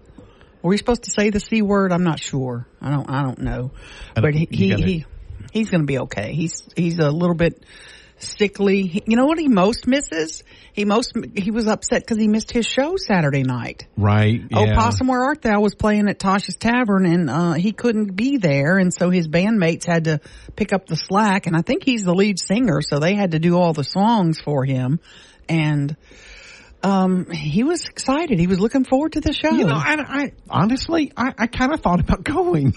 [0.62, 1.92] Were we supposed to say the c word?
[1.92, 2.68] I'm not sure.
[2.80, 3.10] I don't.
[3.10, 3.72] I don't know.
[4.16, 5.06] I But he, he, gotta- he
[5.52, 6.34] he's going to be okay.
[6.34, 7.64] He's he's a little bit
[8.18, 8.88] sickly.
[8.88, 10.44] He- You know what he most misses?
[10.74, 13.88] He most he was upset because he missed his show Saturday night.
[13.98, 14.42] Right?
[14.54, 14.76] Oh, yeah.
[14.76, 15.62] Possum, where art thou?
[15.62, 19.86] Was playing at Tasha's Tavern, and uh, he couldn't be there, and so his bandmates
[19.86, 20.20] had to
[20.56, 21.48] pick up the slack.
[21.48, 24.40] And I think he's the lead singer, so they had to do all the songs
[24.40, 25.00] for him.
[25.48, 25.96] And
[26.86, 28.40] um, he was excited.
[28.40, 29.52] He was looking forward to the show.
[29.52, 32.74] You know, I, I honestly, I, I kind of thought about going.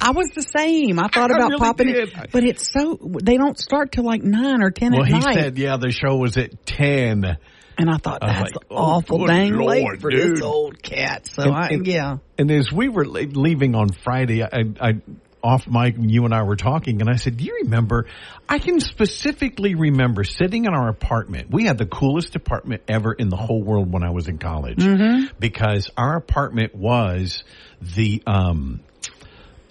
[0.00, 0.98] I was the same.
[0.98, 2.08] I thought I about really popping did.
[2.08, 5.18] it, but it's so they don't start till like nine or ten Well, at he
[5.18, 5.34] night.
[5.34, 7.38] said, yeah, the show was at 10.
[7.78, 10.36] and I thought I that's like, oh, awful dang late for dude.
[10.36, 11.26] this old cat.
[11.28, 12.16] So And- I, and- yeah.
[12.38, 14.48] And as we were leaving on Friday, I,
[14.80, 14.94] I
[15.42, 18.06] off mic, when you and I were talking, and I said, "Do you remember?"
[18.48, 21.50] I can specifically remember sitting in our apartment.
[21.50, 24.78] We had the coolest apartment ever in the whole world when I was in college,
[24.78, 25.36] Mm-hmm.
[25.38, 27.42] because our apartment was
[27.80, 28.80] the um,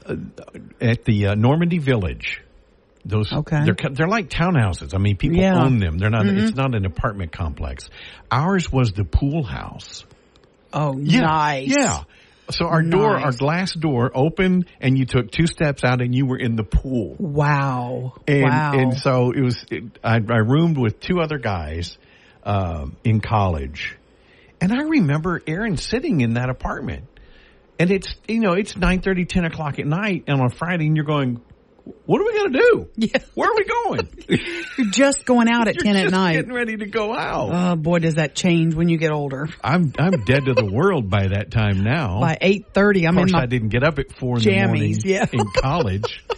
[0.06, 0.16] uh,
[0.80, 2.42] at the uh, Normandy Village.
[3.04, 3.64] Those Okay.
[3.66, 4.94] they're they're like townhouses.
[4.94, 5.54] I mean, people Yeah.
[5.54, 5.64] Mm-hmm.
[5.66, 5.98] own them.
[5.98, 6.28] They're not.
[6.28, 7.90] It's not an apartment complex.
[8.30, 10.06] Ours was the pool house.
[10.74, 11.68] Oh, Yeah, nice.
[11.76, 12.04] Yeah.
[12.50, 16.26] So our door, our glass door opened and you took two steps out and you
[16.26, 17.16] were in the pool.
[17.18, 18.14] Wow.
[18.28, 18.72] And, wow.
[18.74, 21.98] and so it was, it, I, I roomed with two other guys,
[22.44, 23.98] um, in college.
[24.60, 27.06] And I remember Aaron sitting in that apartment
[27.80, 30.96] and it's, you know, it's nine thirty, ten o'clock at night and on Friday and
[30.96, 31.42] you're going,
[32.06, 32.90] what are we going to do?
[32.98, 33.20] Yeah.
[33.34, 34.10] Where are we going?
[34.78, 36.34] You're just going out at You're 10 at night.
[36.34, 37.50] getting ready to go out.
[37.52, 39.50] Oh boy, does that change when you get older.
[39.64, 42.20] I'm, I'm dead to the world by that time now.
[42.20, 44.66] By 8.30, I'm Of course, in my I didn't get up at four in the
[44.68, 45.26] morning yeah.
[45.32, 46.24] in college.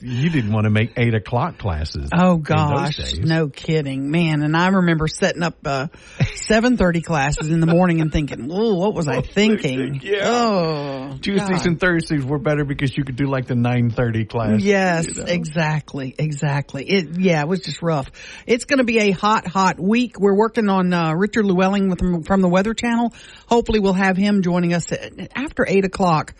[0.00, 2.10] you didn't want to make eight o'clock classes.
[2.12, 4.42] Oh gosh, no kidding, man!
[4.42, 5.88] And I remember setting up uh,
[6.34, 10.20] seven thirty classes in the morning and thinking, "Whoa, what was I thinking?" Yeah.
[10.22, 11.66] Oh, Tuesdays God.
[11.66, 14.60] and Thursdays were better because you could do like the nine thirty class.
[14.60, 15.24] Yes, you know?
[15.24, 16.84] exactly, exactly.
[16.84, 18.10] It yeah, it was just rough.
[18.46, 20.18] It's going to be a hot, hot week.
[20.18, 23.12] We're working on uh, Richard Llewellyn with, from the Weather Channel.
[23.46, 24.86] Hopefully, we'll have him joining us
[25.34, 26.34] after eight o'clock.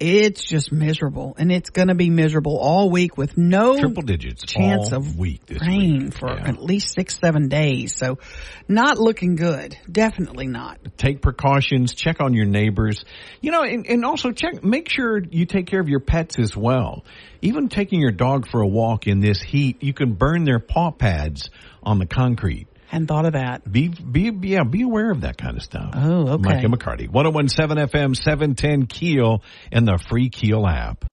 [0.00, 4.42] It's just miserable, and it's going to be miserable all week with no Triple digits
[4.44, 6.14] chance of week this rain week.
[6.14, 6.48] for Yeah.
[6.48, 7.94] at least six, seven days.
[7.94, 8.18] So,
[8.66, 9.76] not looking good.
[9.90, 10.78] Definitely not.
[10.96, 11.94] Take precautions.
[11.94, 13.04] Check on your neighbors.
[13.42, 14.64] You know, and, and also check.
[14.64, 17.04] Make sure you take care of your pets as well.
[17.42, 20.92] Even taking your dog for a walk in this heat, you can burn their paw
[20.92, 21.50] pads
[21.82, 22.68] on the concrete.
[22.90, 23.70] Hadn't thought of that.
[23.70, 25.92] Be be yeah, be aware of that kind of stuff.
[25.94, 26.42] Oh, okay.
[26.42, 31.04] Mike and McCarty, 1017 FM, 710 Keel, and the free Keel app.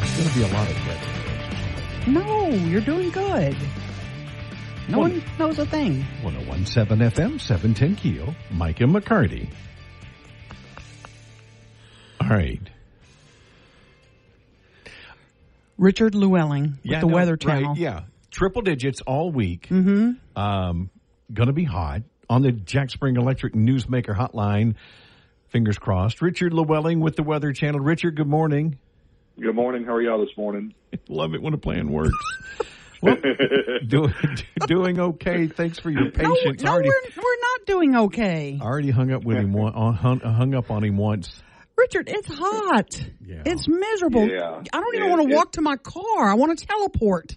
[0.00, 1.08] There's going to be a lot of weather.
[2.06, 3.56] No, you're doing good.
[4.88, 6.04] No Well- one knows a thing.
[6.22, 9.48] 1017 FM, 710 Keel, Mike and McCarty.
[12.20, 12.60] All right.
[15.76, 17.76] Richard Llewellyn with Yeah, the no, Weather right, Channel.
[17.78, 19.68] yeah, triple digits all week.
[19.68, 20.38] Mm-hmm.
[20.38, 20.90] Um,
[21.32, 24.74] gonna be hot on the Jack Spring Electric Newsmaker Hotline.
[25.48, 26.20] Fingers crossed.
[26.20, 27.80] Richard Llewellyn with the Weather Channel.
[27.80, 28.78] Richard, good morning.
[29.40, 29.84] Good morning.
[29.84, 30.74] How are y'all this morning?
[31.08, 32.10] Love it when a plan works.
[33.00, 33.16] well,
[33.86, 34.08] do,
[34.66, 35.46] doing okay.
[35.46, 36.62] Thanks for your patience.
[36.62, 38.58] no already, we're, we're not doing okay.
[38.60, 39.52] I already hung up with him.
[39.52, 41.40] One, uh, hung, hung up on him once.
[41.76, 43.00] Richard, it's hot.
[43.24, 43.42] Yeah.
[43.46, 44.28] It's miserable.
[44.28, 44.60] Yeah.
[44.72, 46.28] I don't even It- want to it- walk to my car.
[46.28, 47.36] I want to teleport.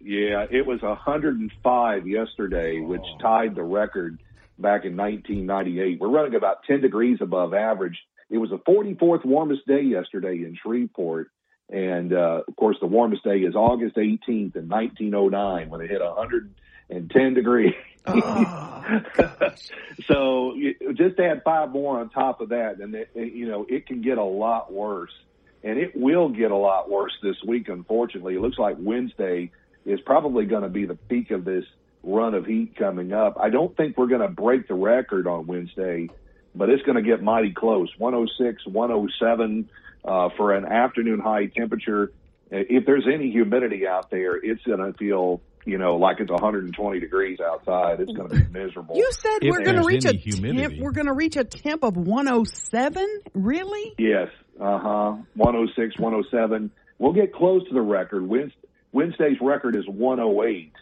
[0.00, 4.20] Yeah, it was 105 yesterday, which tied the record
[4.58, 5.98] back in 1998.
[6.00, 7.98] We're running about 10 degrees above average.
[8.30, 11.30] It was the 44th warmest day yesterday in Shreveport.
[11.70, 16.00] And, uh, of course, the warmest day is August 18th in 1909 when it hit
[16.00, 17.74] 110 degrees.
[20.06, 23.66] so you- just add five more on top of that, and it, it- you know
[23.68, 25.10] it can get a lot worse,
[25.64, 27.68] and it will get a lot worse this week.
[27.68, 29.50] Unfortunately, it looks like Wednesday
[29.84, 31.64] is probably going to be the peak of this
[32.04, 33.36] run of heat coming up.
[33.40, 36.08] I don't think we're going to break the record on Wednesday,
[36.56, 39.68] but it's going to get mighty close 106, 107
[40.04, 42.12] uh, for an afternoon high temperature.
[42.50, 47.00] If there's any humidity out there, it's going to feel, you know, like it's 120
[47.00, 48.00] degrees outside.
[48.00, 48.96] It's going to be miserable.
[48.96, 50.60] You said If we're going to reach a humidity.
[50.62, 50.80] temp.
[50.80, 53.04] We're going to reach a temp of 107.
[53.34, 53.94] Really?
[53.98, 54.28] Yes.
[54.60, 55.16] Uh huh.
[55.34, 56.70] 106, 107.
[56.98, 58.26] We'll get close to the record.
[58.92, 60.72] Wednesday's record is 108.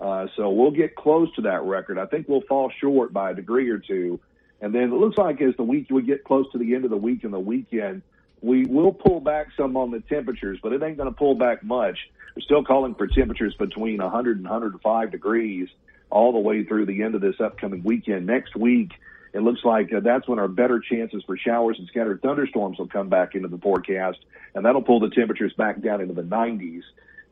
[0.00, 1.98] Uh, so we'll get close to that record.
[1.98, 4.20] I think we'll fall short by a degree or two.
[4.60, 6.90] And then it looks like as the week we get close to the end of
[6.90, 8.02] the week and the weekend,
[8.40, 11.62] we will pull back some on the temperatures, but it ain't going to pull back
[11.62, 11.98] much.
[12.34, 15.68] We're still calling for temperatures between 100 and 105 degrees
[16.10, 18.26] all the way through the end of this upcoming weekend.
[18.26, 18.92] Next week,
[19.32, 22.88] it looks like uh, that's when our better chances for showers and scattered thunderstorms will
[22.88, 24.18] come back into the forecast,
[24.54, 26.82] and that'll pull the temperatures back down into the 90s.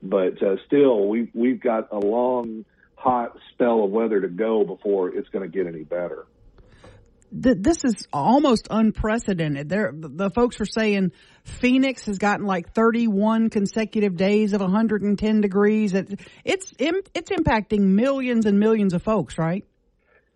[0.03, 2.65] But uh, still, we we've got a long,
[2.97, 6.27] hot spell of weather to go before it's going to get any better.
[7.31, 9.69] Th- This is almost unprecedented.
[9.69, 11.13] There, the folks were saying
[11.45, 15.95] Phoenix has gotten like 31 consecutive days of 110 degrees.
[15.95, 19.65] It, it's it's impacting millions and millions of folks, right?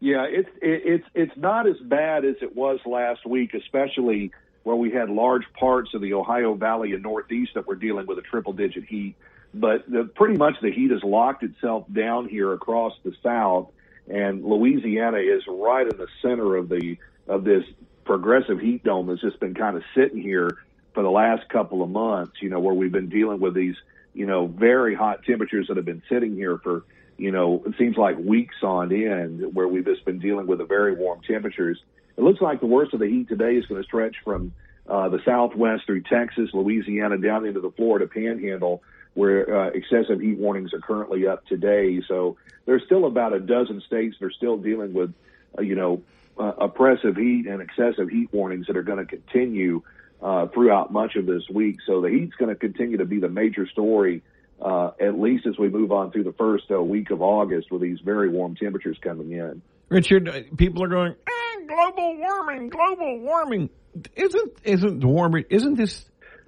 [0.01, 4.32] Yeah, it's it, it's it's not as bad as it was last week, especially
[4.62, 8.18] where we had large parts of the Ohio Valley and Northeast that were dealing with
[8.18, 9.14] a triple digit heat.
[9.53, 13.70] But the, pretty much the heat has locked itself down here across the South,
[14.11, 16.96] and Louisiana is right in the center of the
[17.28, 17.64] of this
[18.04, 20.58] progressive heat dome that's just been kind of sitting here
[20.94, 22.32] for the last couple of months.
[22.42, 23.76] You know, where we've been dealing with these
[24.12, 26.84] you know very hot temperatures that have been sitting here for
[27.20, 30.64] you know, it seems like weeks on end where we've just been dealing with the
[30.64, 31.78] very warm temperatures.
[32.16, 34.54] It looks like the worst of the heat today is going to stretch from
[34.88, 38.82] uh, the southwest through Texas, Louisiana, down into the Florida panhandle,
[39.14, 42.00] where uh, excessive heat warnings are currently up today.
[42.06, 42.36] So
[42.66, 45.12] there's still about a dozen states that are still dealing with,
[45.58, 46.02] uh, you know,
[46.38, 49.82] uh, oppressive heat and excessive heat warnings that are going to continue
[50.22, 51.78] uh, throughout much of this week.
[51.86, 54.22] So the heat's going to continue to be the major story
[54.61, 57.82] uh, at least as we move on through the first uh, week of August with
[57.82, 59.62] these very warm temperatures coming in.
[59.88, 63.70] Richard, people are going, ah, global warming, global warming.
[64.14, 65.46] Isn't isn't warming?
[65.50, 66.04] Isn't this?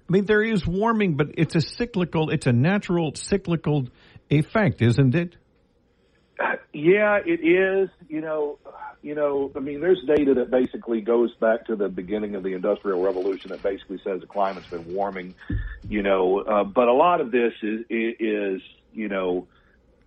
[0.09, 2.31] I mean, there is warming, but it's a cyclical.
[2.31, 3.89] It's a natural cyclical
[4.31, 5.37] effect, isn't it?
[6.73, 7.91] Yeah, it is.
[8.09, 8.59] You know,
[9.03, 9.53] you know.
[9.55, 13.51] I mean, there's data that basically goes back to the beginning of the Industrial Revolution
[13.51, 15.35] that basically says the climate's been warming.
[15.89, 19.47] You know, uh, but a lot of this is is you know,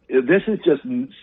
[0.10, 0.82] this is just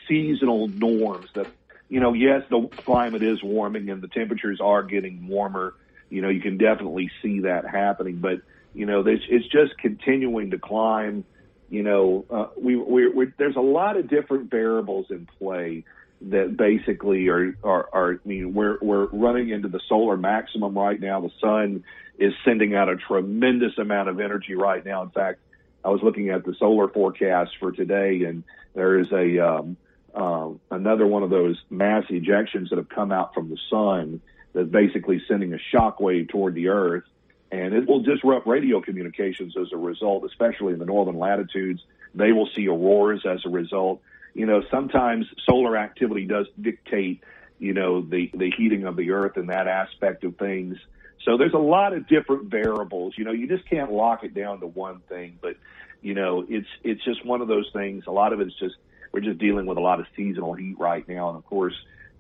[0.09, 1.47] seasonal norms that
[1.89, 2.13] you know.
[2.15, 5.75] Yes, the climate is warming and the temperatures are getting warmer.
[6.09, 8.43] You know, you can definitely see that happening, but
[8.75, 11.25] you know, it's just continuing to climb
[11.73, 15.85] you know, uh, we, we, we, there's a lot of different variables in play
[16.21, 21.01] that basically are, are, are, I mean, we're, we're running into the solar maximum right
[21.01, 21.23] now.
[21.23, 21.83] The sun
[22.19, 25.03] is sending out a tremendous amount of energy right now.
[25.03, 25.41] In fact,
[25.83, 28.45] I was looking at the solar forecast for today and
[28.75, 29.79] there is a, um,
[30.15, 34.21] uh, another one of those mass ejections that have come out from the sun
[34.53, 37.05] that's basically sending a shock wave toward the earth
[37.53, 41.83] and it will disrupt radio communications as a result, especially in the northern latitudes.
[42.15, 44.01] They will see auroras as a result.
[44.33, 47.23] You know, sometimes solar activity does dictate,
[47.59, 50.79] you know, the, the heating of the earth and that aspect of things.
[51.27, 53.15] So there's a lot of different variables.
[53.19, 55.57] You know, you just can't lock it down to one thing, but
[56.01, 58.05] you know, it's it's just one of those things.
[58.09, 58.75] A lot of it's just
[59.13, 61.75] we're just dealing with a lot of seasonal heat right now, and of course,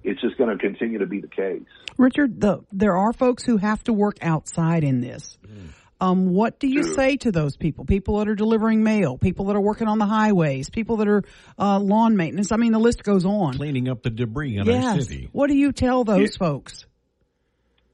[0.05, 1.62] it's just going to continue to be the case.
[1.98, 5.38] Richard, the, there are folks who have to work outside in this.
[6.00, 6.94] Um, what do you True.
[6.94, 7.84] say to those people?
[7.84, 11.22] People that are delivering mail, people that are working on the highways, people that are
[11.57, 12.50] uh, lawn maintenance.
[12.50, 13.55] I mean, the list goes on.
[13.55, 15.28] Cleaning up the debris in our city.
[15.30, 16.86] What do you tell those folks?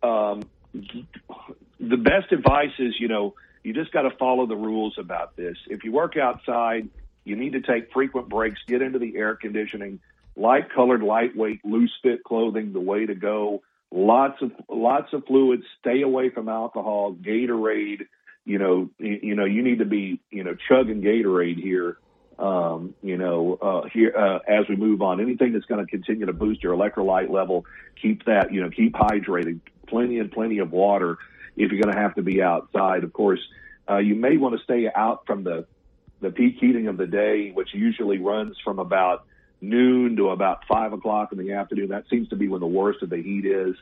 [0.02, 0.42] um,
[0.72, 5.56] the best advice is, you know, you just got to follow the rules about this.
[5.68, 6.88] If you work outside,
[7.24, 10.00] you need to take frequent breaks, get into the air conditioning,
[10.38, 13.62] light colored, lightweight, loose fit clothing, the way to go.
[13.90, 15.64] Lots of lots of fluids.
[15.80, 18.06] Stay away from alcohol, Gatorade.
[18.44, 21.98] You know, you, you know, you need to be, you know, chugging Gatorade here.
[22.38, 26.26] Um, you know, uh, here uh, as we move on, anything that's going to continue
[26.26, 27.66] to boost your electrolyte level,
[28.00, 29.60] keep that, you know, keep hydrated.
[29.88, 31.18] Plenty and plenty of water
[31.56, 33.02] if you're going to have to be outside.
[33.02, 33.40] Of course,
[33.90, 35.66] uh, you may want to stay out from the
[36.20, 39.24] the peak heating of the day, which usually runs from about
[39.60, 41.88] noon to about five o'clock in the afternoon.
[41.88, 43.76] That seems to be when the worst of the heat is.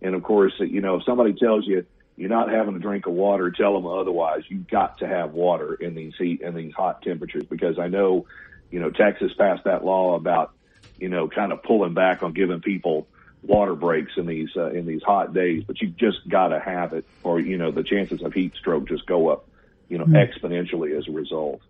[0.00, 3.14] And of course, you know, if somebody tells you you're not having a drink of
[3.14, 4.42] water, tell them otherwise.
[4.48, 8.26] You've got to have water in these heat in these hot temperatures because I know,
[8.70, 10.52] you know, Texas passed that law about,
[10.98, 13.06] you know, kind of pulling back on giving people
[13.42, 15.64] water breaks in these uh, in these hot days.
[15.64, 18.88] But you just got to have it, or you know, the chances of heat stroke
[18.88, 19.48] just go up,
[19.88, 21.60] you know, exponentially as a result.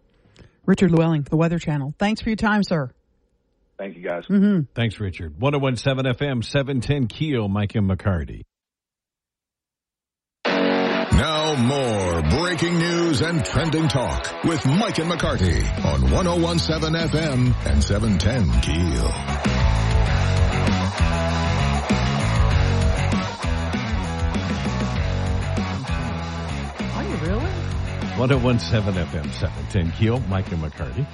[0.67, 1.95] Richard Llewellyn, the Weather Channel.
[1.99, 2.91] Thanks for your time, sir.
[3.83, 4.26] Thank you, guys.
[4.26, 4.61] Mm-hmm.
[4.76, 5.41] Thanks, Richard.
[5.41, 8.43] 1017 FM, 710 Keel, Mike and McCarty.
[10.47, 17.83] Now more breaking news and trending talk with Mike and McCarty on 1017 FM and
[17.83, 19.09] 710 Keel.
[26.95, 27.51] Are you really?
[28.16, 31.05] 1017 FM, 710 Keel, Mike and McCarty.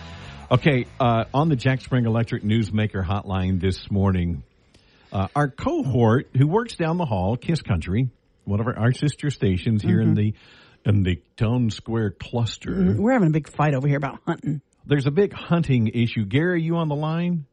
[0.50, 4.42] Okay, uh, on the Jack Spring Electric Newsmaker hotline this morning,
[5.12, 8.08] uh, our cohort who works down the hall, Kiss Country,
[8.46, 10.32] one of our, our sister stations here in the
[10.86, 12.94] in the Townsquare cluster.
[12.96, 14.62] We're having a big fight over here about hunting.
[14.86, 16.24] There's a big hunting issue.
[16.24, 17.44] Gary, you on the line?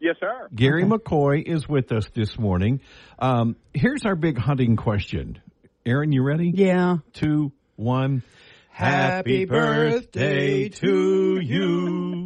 [0.00, 0.48] Yes, sir.
[0.54, 2.80] Gary McCoy is with us this morning.
[3.18, 5.38] Um, here's our big hunting question.
[5.84, 6.50] Aaron, you ready?
[6.54, 6.98] Yeah.
[7.12, 8.22] Two, one.
[8.70, 12.17] Happy birthday to you.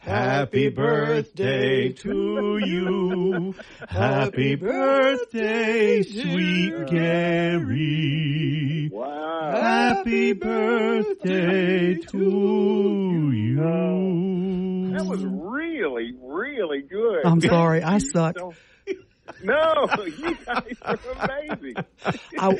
[0.00, 3.54] Happy birthday to you.
[3.88, 8.08] Happy birthday, sweet Gary.
[8.92, 9.50] Wow.
[9.60, 13.56] Happy birthday to you.
[14.92, 17.24] That was really, really good.
[17.24, 18.38] I'm sorry, I suck.
[18.38, 18.54] So-
[19.42, 21.74] no, you guys are amazing.
[22.38, 22.58] I,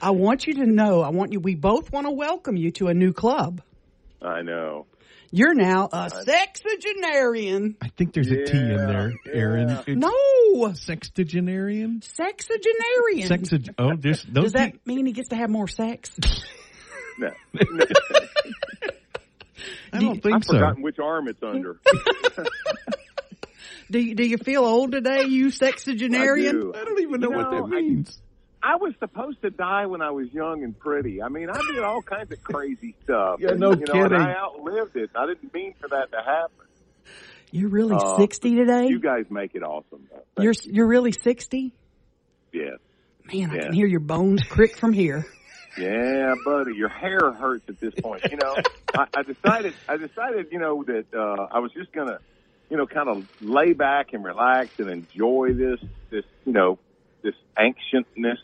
[0.00, 2.88] I want you to know, I want you, we both want to welcome you to
[2.88, 3.60] a new club.
[4.22, 4.86] I know.
[5.30, 7.76] You're now a uh, sexagenarian.
[7.82, 9.68] I think there's a T in there, Aaron.
[9.68, 9.82] yeah.
[9.86, 10.10] It's No,
[10.72, 12.02] sextagenarian?
[12.02, 13.28] sexagenarian.
[13.28, 16.10] Sexag- oh, there's those Does that mean he gets to have more sex?
[17.18, 17.30] No.
[19.92, 20.52] I don't think I've so.
[20.52, 21.80] forgotten which arm it's under.
[23.90, 26.48] Do you, do you feel old today, you sexagenarian?
[26.48, 26.72] I do.
[26.74, 28.20] I don't even know You what that means.
[28.20, 28.25] I
[28.74, 31.22] was supposed to die when I was young and pretty.
[31.22, 33.38] I mean, I did all kinds of crazy stuff.
[33.40, 34.18] Yeah, and, no you know, kidding.
[34.18, 35.10] I outlived it.
[35.14, 36.66] I didn't mean for that to happen.
[37.52, 38.88] You're really Uh, 60 today?
[38.88, 40.08] You guys make it awesome.
[40.10, 40.22] Though.
[40.36, 41.58] Thank You're, you're really 60?
[41.58, 41.70] you.
[42.52, 42.78] Yes.
[43.32, 45.24] Man, I can hear your bones crick from here.
[45.78, 48.22] Yeah, buddy, your hair hurts at this point.
[48.30, 48.56] You know,
[48.94, 52.18] I, I decided, I decided, you know, that uh, I was just gonna,
[52.70, 56.78] you know, kind of lay back and relax and enjoy this, this, you know,
[57.22, 58.38] this ancientness,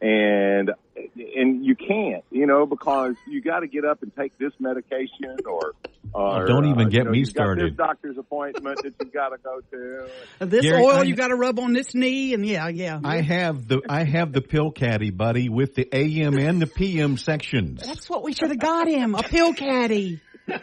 [0.00, 0.70] and
[1.16, 5.36] and you can't, you know, because you got to get up and take this medication,
[5.46, 5.72] or,
[6.12, 7.70] or Oh, don't even uh, get you know, me you've got started.
[7.72, 10.46] This doctor's appointment that you got to go to.
[10.46, 13.00] This Gary, oil I- you got to rub on this knee, and yeah, yeah.
[13.02, 17.16] I have the I have the pill caddy, buddy, with the AM and the PM
[17.16, 17.82] sections.
[17.84, 20.20] That's what we should have got him a pill caddy.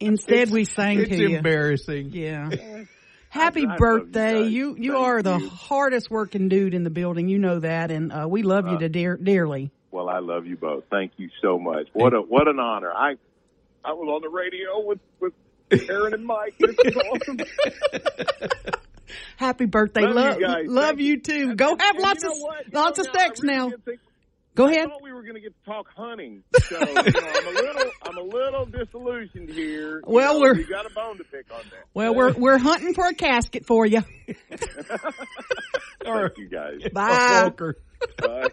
[0.00, 1.36] Instead, we sang It's to you.
[1.36, 2.10] embarrassing.
[2.12, 2.50] Yeah.
[3.30, 4.42] Happy I love you birthday.
[4.42, 4.52] guys.
[4.52, 5.48] You you are the you.
[5.48, 7.28] hardest working dude in the building.
[7.28, 9.70] You know that and uh, we love you to dear, dearly.
[9.90, 10.84] Well, I love you both.
[10.90, 11.88] Thank you so much.
[11.92, 12.92] What a what an honor.
[12.92, 13.14] I
[13.84, 15.32] I was on the radio with with
[15.90, 16.54] Aaron and Mike.
[16.58, 17.38] This is awesome.
[19.36, 20.02] Happy birthday.
[20.06, 20.64] Love you guys.
[20.66, 21.54] love you too.
[21.54, 22.64] Go have And lots you know of what?
[22.66, 23.72] You lots know, of sex I really now.
[24.58, 24.88] Did think- Go I ahead.
[24.90, 27.90] thought we were going to get to talk hunting, so you know, I'm a little,
[28.02, 29.96] I'm a little disillusioned here.
[29.98, 31.84] You Well, know, we're- you got a bone to pick on that.
[31.94, 34.02] Well, we're we're hunting for a casket for you.
[36.04, 36.80] Thank you guys.
[36.92, 37.40] Bye.
[37.44, 37.76] Walker.
[38.18, 38.48] Bye.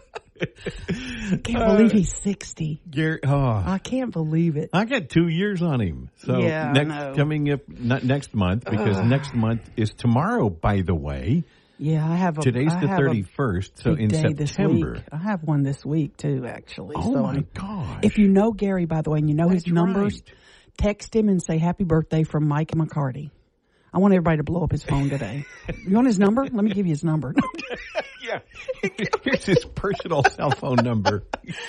[1.44, 2.82] Can't believe he's 60.
[2.90, 4.70] Gary, oh, I can't believe it.
[4.72, 6.10] I got two years on him.
[6.18, 7.14] So Yeah, I next know.
[7.16, 10.50] coming up not next month because next month is tomorrow.
[10.50, 11.44] By the way,
[11.78, 12.42] Yeah, I have a.
[12.42, 15.02] Today's I the 31st, so in September.
[15.12, 16.96] I have one this week too, actually.
[16.98, 19.66] Oh so my I'm- If you know Gary, by the way, and you know his
[19.66, 20.34] numbers, right.
[20.78, 23.30] text him and say happy birthday from Mike McCarty.
[23.92, 25.44] I want everybody to blow up his phone today.
[25.86, 26.42] you want his number?
[26.42, 27.34] Let me give you his number.
[28.26, 28.40] Yeah.
[29.22, 31.22] Here's his personal cell phone number.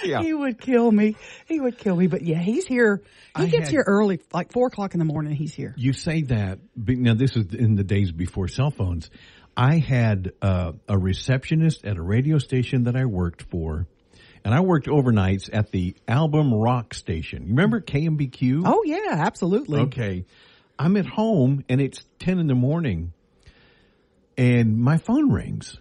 [0.03, 0.23] Yeah.
[0.23, 1.15] He would kill me.
[1.45, 2.07] He would kill me.
[2.07, 3.03] But yeah, he's here.
[3.37, 5.33] He I gets had- here early, like four o'clock in the morning.
[5.35, 5.75] He's here.
[5.77, 9.11] You say that, but now this is in the days before cell phones.
[9.57, 13.87] I had uh, a receptionist at a radio station that I worked for,
[14.45, 17.41] and I worked overnights at the Album Rock station.
[17.43, 18.61] You remember KMBQ?
[18.65, 19.79] Oh yeah, absolutely.
[19.81, 20.25] Okay.
[20.79, 23.13] I'm at home and it's 10 in the morning
[24.37, 25.77] and my phone rings.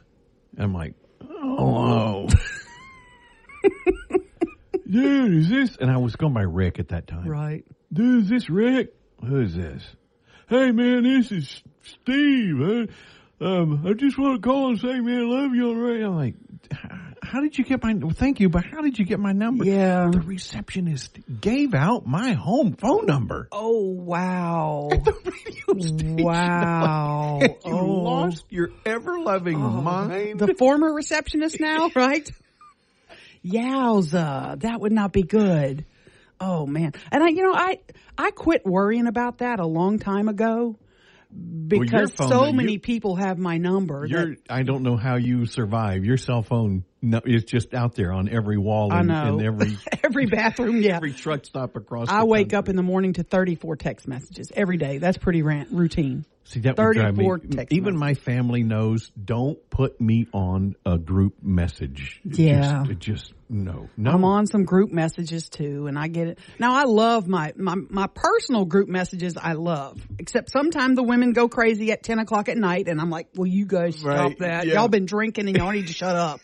[0.59, 0.95] I'm like,
[1.31, 2.29] oh,
[4.91, 5.77] dude, is this?
[5.79, 7.29] And I was going by Rick at that time.
[7.29, 7.65] Right.
[7.93, 8.95] Dude, is this Rick?
[9.23, 9.85] Who is this?
[10.49, 12.61] Hey man, this is Steve.
[12.61, 12.87] Uh,
[13.41, 16.09] um, I just want to call and say, man, I love you the radio.
[16.09, 16.35] I'm like,
[17.23, 19.65] how did you get my, well, thank you, but how did you get my number?
[19.65, 20.09] Yeah.
[20.11, 23.49] The receptionist gave out my home phone number.
[23.53, 24.89] Oh wow.
[25.25, 26.17] Radio station.
[26.23, 27.41] Wow.
[27.43, 27.85] you Oh.
[27.87, 30.39] lost your ever loving mind.
[30.39, 32.29] The former receptionist now, right?
[33.45, 35.85] Yowza, that would not be good.
[36.41, 36.93] Oh man.
[37.11, 37.81] And I, you know, I,
[38.19, 40.77] I quit worrying about that a long time ago
[41.69, 44.07] because phone, so you- many people have my number.
[44.09, 46.05] That- I don't know how you survive.
[46.05, 49.39] Your cell phone no, is just out there on every wall I and, know.
[49.39, 50.97] and every every bathroom, yeah.
[50.97, 52.09] every truck stop across.
[52.09, 52.59] I wake country.
[52.59, 54.99] up in the morning to 34 text messages every day.
[54.99, 56.25] That's pretty ran- routine.
[56.49, 57.25] See that would drive me.
[57.25, 59.11] 34 text Even my family knows.
[59.23, 62.21] Don't put me on a group message.
[62.25, 62.61] It Yeah.
[62.85, 64.11] just, it just no, no.
[64.13, 66.39] I'm on some group messages too, and I get it.
[66.61, 71.33] Now I love my, my, my personal group messages I love, except sometimes the women
[71.33, 74.39] go crazy at 10 o'clock at night and I'm like, "Well, you guys stop Right,
[74.39, 74.67] that?
[74.67, 74.75] yeah.
[74.75, 76.41] Y'all been drinking and y'all need to shut up.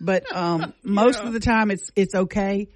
[0.00, 2.68] But, um, most of the time it's, it's okay.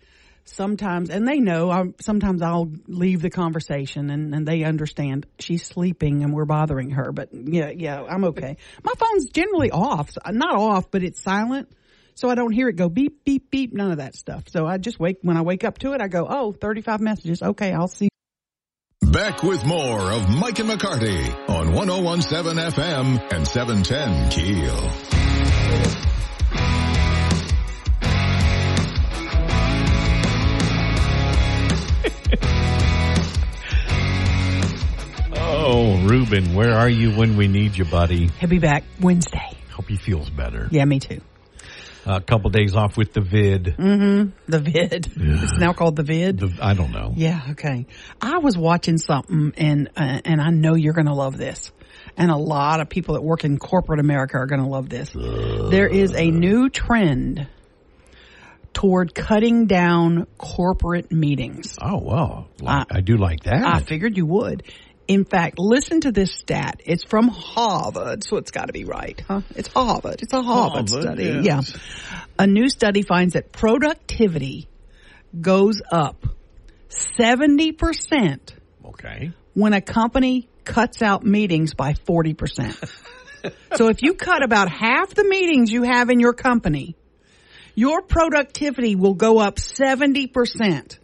[0.46, 5.64] Sometimes, and they know, I, sometimes I'll leave the conversation and, and they understand she's
[5.64, 7.12] sleeping and we're bothering her.
[7.12, 8.58] But yeah, yeah, I'm okay.
[8.82, 11.70] My phone's generally off, not off, but it's silent.
[12.14, 14.44] So I don't hear it go beep, beep, beep, none of that stuff.
[14.48, 17.42] So I just wake, when I wake up to it, I go, oh, 35 messages.
[17.42, 18.08] Okay, I'll see.
[19.02, 25.13] Back with more of Mike and McCarty on 1017 FM and 710 Keel.
[35.66, 38.28] Oh, Ruben, where are you when we need you, buddy?
[38.38, 39.50] He'll be back Wednesday.
[39.70, 40.68] Hope he feels better.
[40.70, 41.22] Yeah, me too.
[42.04, 43.64] a couple days off with the vid.
[43.78, 44.30] Mm-hmm.
[44.46, 45.10] The vid.
[45.16, 46.38] It's now called the vid.
[46.40, 47.14] The, I don't know.
[47.16, 47.86] Yeah, okay.
[48.20, 51.72] I was watching something and uh, and I know you're going to love this.
[52.16, 55.12] And a lot of people that work in corporate America are going to love this.
[55.14, 57.48] There is a new trend
[58.74, 61.78] toward cutting down corporate meetings.
[61.80, 63.64] Oh well, like, I do like that.
[63.64, 64.64] I figured you would.
[65.06, 66.80] In fact, listen to this stat.
[66.84, 69.42] It's from Harvard, so it's got to be right, huh?
[69.54, 70.22] It's Harvard.
[70.22, 71.40] It's a Harvard, Harvard, study.
[71.42, 71.72] yes.
[71.72, 72.24] Yeah.
[72.38, 74.68] A new study finds that productivity
[75.38, 76.26] goes up
[77.18, 78.54] 70%
[78.86, 79.32] okay.
[79.52, 82.90] when a company cuts out meetings by 40%.
[83.74, 86.96] so if you cut about half the meetings you have in your company,
[87.74, 90.98] your productivity will go up 70%.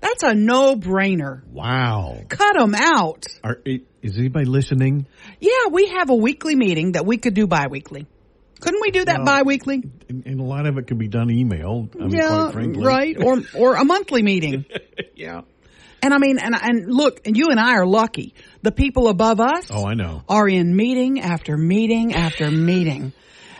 [0.00, 1.44] That's a no-brainer.
[1.48, 2.20] Wow.
[2.28, 3.26] Cut them out.
[3.42, 5.06] Are, is anybody listening?
[5.40, 8.06] Yeah, we have a weekly meeting that we could do bi weekly.
[8.60, 9.82] Couldn't we do that Well, biweekly?
[10.08, 11.88] And, and a lot of it can be done email.
[11.94, 12.84] I mean, yeah, quite frankly.
[12.84, 13.16] right.
[13.22, 14.64] Or or a monthly meeting.
[15.14, 15.42] yeah.
[16.02, 18.34] And I mean, and and look, and you and I are lucky.
[18.62, 20.22] The people above us Oh, I know.
[20.28, 23.12] are in meeting after meeting after meeting.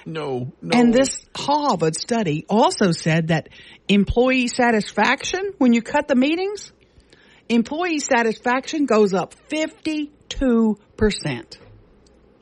[0.06, 0.78] No, no.
[0.78, 3.48] And this Harvard study also said that
[3.88, 6.72] employee satisfaction, when you cut the meetings,
[7.48, 10.10] employee satisfaction goes up 52%.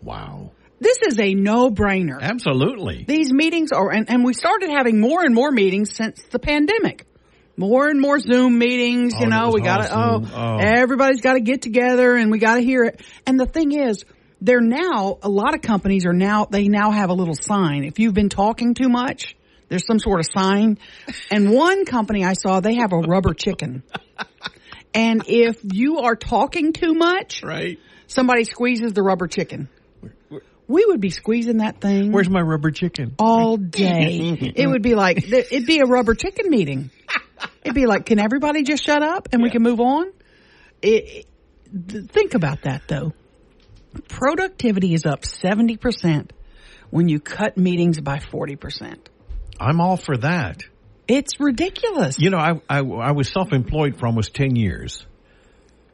[0.02, 0.50] wow.
[0.80, 2.20] This is a no-brainer.
[2.20, 3.04] Absolutely.
[3.08, 7.06] These meetings are, and, and we started having more and more meetings since the pandemic.
[7.56, 10.56] More and more Zoom meetings, Oh, you and know, we gotta, all oh, Oh.
[10.58, 13.00] everybody's gotta get together and we gotta hear it.
[13.26, 14.04] And the thing is,
[14.44, 17.84] they're now, a lot of companies are now, they now have a little sign.
[17.84, 19.36] If you've been talking too much,
[19.68, 20.78] there's some sort of sign.
[21.30, 23.82] And one company I saw, they have a rubber chicken.
[24.92, 27.78] And if you are talking too much, Right.
[28.06, 29.68] somebody squeezes the rubber chicken.
[30.68, 33.14] We would be squeezing that thing Where's my rubber chicken?
[33.18, 34.52] all day.
[34.56, 36.90] it would be like it'd be a rubber chicken meeting.
[37.62, 40.06] It'd be like, can everybody just shut up and we can move on?
[40.80, 41.26] It,
[41.74, 43.12] it- think about that though.
[44.08, 46.32] Productivity is up seventy percent
[46.94, 48.98] when you cut meetings by 40%.
[49.58, 50.62] I'm all for that.
[51.08, 52.20] It's ridiculous.
[52.20, 55.04] You know, I, I, I was self-employed for almost 10 years.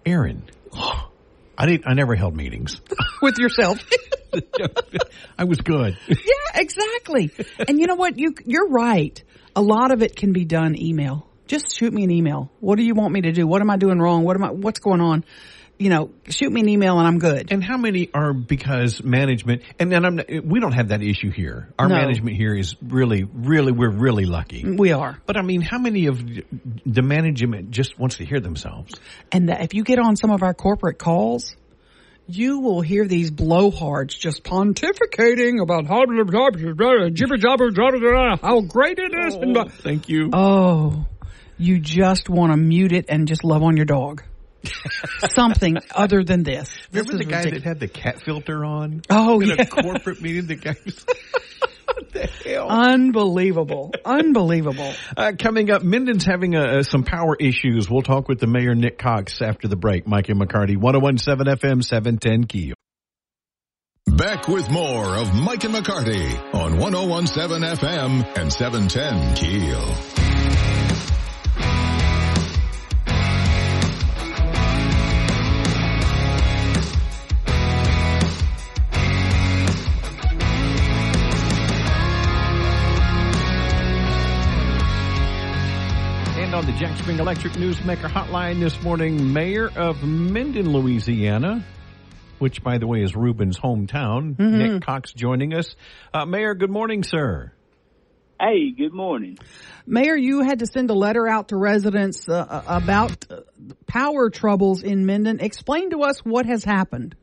[0.05, 0.45] Aaron,
[1.57, 2.83] I didn't, I never held meetings.
[3.23, 3.79] With yourself.
[5.39, 5.97] I was good.
[6.09, 6.17] yeah,
[6.61, 7.31] exactly.
[7.67, 8.19] And you know what?
[8.19, 9.23] You, you're right.
[9.57, 11.27] A lot of it can be done email.
[11.47, 12.53] Just shoot me an email.
[12.61, 13.47] What do you want me to do?
[13.47, 14.23] What am I doing wrong?
[14.25, 15.25] What am I, what's going on?
[15.81, 17.51] You know, shoot me an email and I'm good.
[17.51, 19.63] And how many are because management?
[19.79, 21.71] And then I'm, we don't have that issue here.
[21.79, 21.95] Our No.
[21.95, 24.63] management here is really, really, we're really lucky.
[24.63, 25.17] We are.
[25.25, 28.93] But I mean, how many of the management just wants to hear themselves?
[29.33, 31.57] And that if you get on some of our corporate calls,
[32.27, 39.15] you will hear these blowhards just pontificating about how jibber jabber jabber how great it
[39.15, 39.35] is.
[39.35, 40.29] and oh, Thank you.
[40.35, 41.07] Oh,
[41.57, 44.25] you just want to mute it and just love on your dog.
[45.31, 46.69] Something other than this.
[46.91, 47.63] This Remember the guy ridiculous.
[47.63, 49.03] that had the cat filter on?
[49.11, 49.55] Oh, in yeah.
[49.59, 50.47] a corporate meeting.
[50.47, 51.05] The guy was,
[51.87, 52.69] what the hell?
[52.69, 53.93] Unbelievable.
[54.05, 54.93] Unbelievable.
[55.17, 57.89] Uh, coming up, Minden's having uh, some power issues.
[57.91, 60.07] We'll talk with the mayor, Nick Cox, after the break.
[60.07, 62.75] Mike and McCarty, 1017 FM, 710 Keel.
[64.07, 70.20] Back with more of Mike and McCarty on 1017 FM and 710 Keel.
[86.81, 91.63] Jack Spring Electric Newsmaker hotline this morning, Mayor of Minden, Louisiana,
[92.39, 95.77] which by the way is Ruben's hometown, Nick Cox joining us.
[96.15, 97.53] Uh, Mayor, good morning, sir.
[98.41, 99.37] Hey, good morning.
[99.85, 103.41] Mayor, you had to send a letter out to residents uh, about uh,
[103.87, 105.39] power troubles in Minden.
[105.41, 107.15] Explain to us what has happened.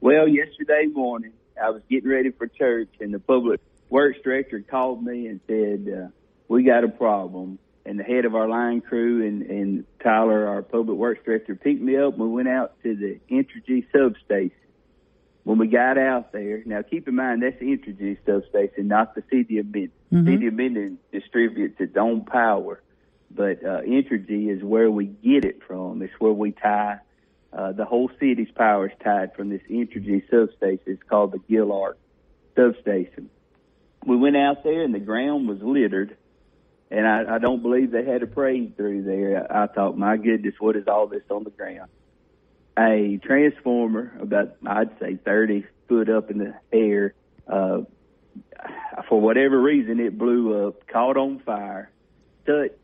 [0.00, 5.04] Well, yesterday morning, I was getting ready for church, and the public works director called
[5.04, 6.08] me and said, uh,
[6.48, 10.62] "We got a problem." And the head of our line crew and, and Tyler, our
[10.62, 12.14] public works director, picked me up.
[12.14, 14.56] and We went out to the Entergy substation.
[15.42, 19.22] When we got out there, now keep in mind that's the Entergy substation, not the
[19.30, 19.90] city of Minden.
[20.24, 22.80] City of Minden distributes its own power,
[23.30, 26.00] but uh, Entergy is where we get it from.
[26.00, 27.00] It's where we tie
[27.54, 30.80] uh, the whole city's power is tied from this Entergy substation.
[30.86, 31.96] It's called the Gillard
[32.56, 33.30] substation.
[34.04, 36.16] We went out there and the ground was littered,
[36.94, 39.52] and I, I don't believe they had a parade through there.
[39.52, 41.90] I, I thought, my goodness, what is all this on the ground?
[42.78, 47.14] A transformer about, I'd say, 30 foot up in the air,
[47.48, 47.80] uh,
[49.08, 51.90] for whatever reason, it blew up, caught on fire.
[52.46, 52.78] Tut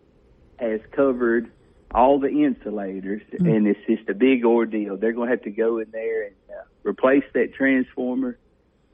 [0.58, 1.52] has covered
[1.92, 4.96] all the insulators, and it's just a big ordeal.
[4.96, 8.38] They're going to have to go in there and uh, replace that transformer.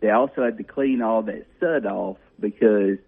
[0.00, 2.98] They also had to clean all that soot off because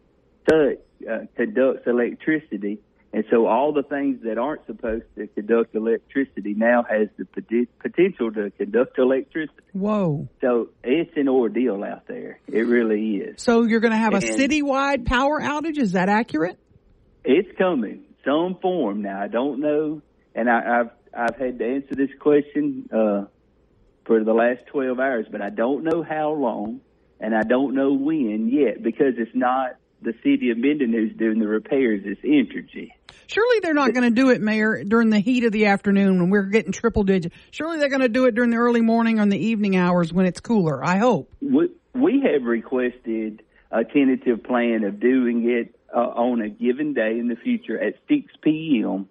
[0.48, 2.80] soot uh, conducts electricity,
[3.12, 7.68] and so all the things that aren't supposed to conduct electricity now has the pot-
[7.80, 9.62] potential to conduct electricity.
[9.72, 10.28] Whoa.
[10.42, 12.40] So it's an ordeal out there.
[12.46, 13.42] It really is.
[13.42, 15.78] So you're going to have a citywide power outage?
[15.78, 16.59] Is that accurate?
[17.24, 19.03] It's coming, some form.
[19.03, 20.03] Now I don't know,
[20.34, 23.24] and I, I've I've had to answer this question uh,
[24.05, 26.80] for the last twelve hours, but I don't know how long,
[27.20, 31.38] and I don't know when yet because it's not the city of Minden who's doing
[31.38, 32.03] the repairs.
[32.05, 32.90] It's Entergy.
[33.26, 36.30] Surely they're not going to do it, Mayor, during the heat of the afternoon when
[36.30, 37.32] we're getting triple digit.
[37.51, 40.26] Surely they're going to do it during the early morning or the evening hours when
[40.26, 40.84] it's cooler.
[40.84, 41.30] I hope.
[41.40, 47.18] We, we have requested a tentative plan of doing it uh, on a given day
[47.18, 49.09] in the future at 6 p.m.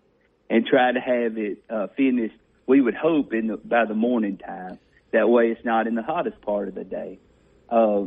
[0.50, 2.36] and try to have it uh, finished.
[2.66, 4.80] We would hope in the, by the morning time.
[5.14, 7.20] That way, it's not in the hottest part of the day.
[7.70, 8.06] Uh,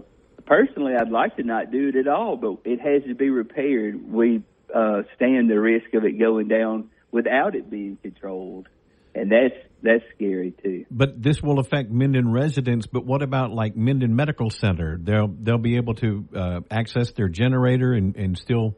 [0.50, 4.12] personally, I'd like to not do it at all, but it has to be repaired.
[4.12, 4.42] We
[4.74, 8.68] uh, stand the risk of it going down without it being controlled,
[9.14, 10.84] and that's that's scary too.
[10.90, 12.86] But this will affect Minden residents.
[12.86, 14.98] But what about like Minden Medical Center?
[15.00, 18.76] They'll they'll be able to uh, access their generator and, and still.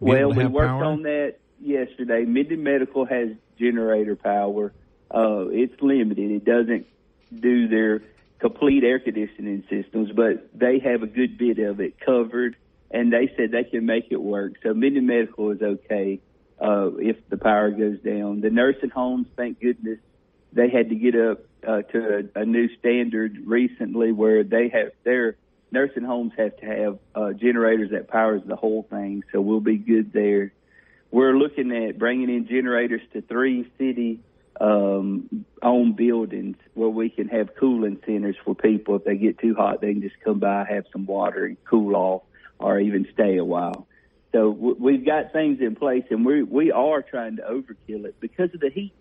[0.00, 0.84] Well, we worked power?
[0.84, 2.24] on that yesterday.
[2.24, 3.28] Minden Medical has
[3.58, 4.72] generator power.
[5.10, 6.30] Uh, it's limited.
[6.30, 6.86] It doesn't
[7.34, 8.02] do their
[8.38, 12.56] complete air conditioning systems, but they have a good bit of it covered,
[12.90, 14.54] and they said they can make it work.
[14.62, 16.20] So Minden Medical is okay
[16.60, 18.40] uh, if the power goes down.
[18.40, 19.98] The nursing homes, thank goodness,
[20.52, 24.92] they had to get up uh, to a, a new standard recently where they have
[25.04, 25.36] their
[25.70, 29.22] nursing homes have to have uh, generators that powers the whole thing.
[29.32, 30.52] So we'll be good there.
[31.10, 34.20] We're looking at bringing in generators to three city
[34.60, 38.96] um, own buildings where we can have cooling centers for people.
[38.96, 41.94] If they get too hot, they can just come by, have some water, and cool
[41.94, 42.22] off,
[42.58, 43.86] or even stay a while.
[44.32, 48.16] So w- we've got things in place, and we we are trying to overkill it
[48.20, 48.94] because of the heat.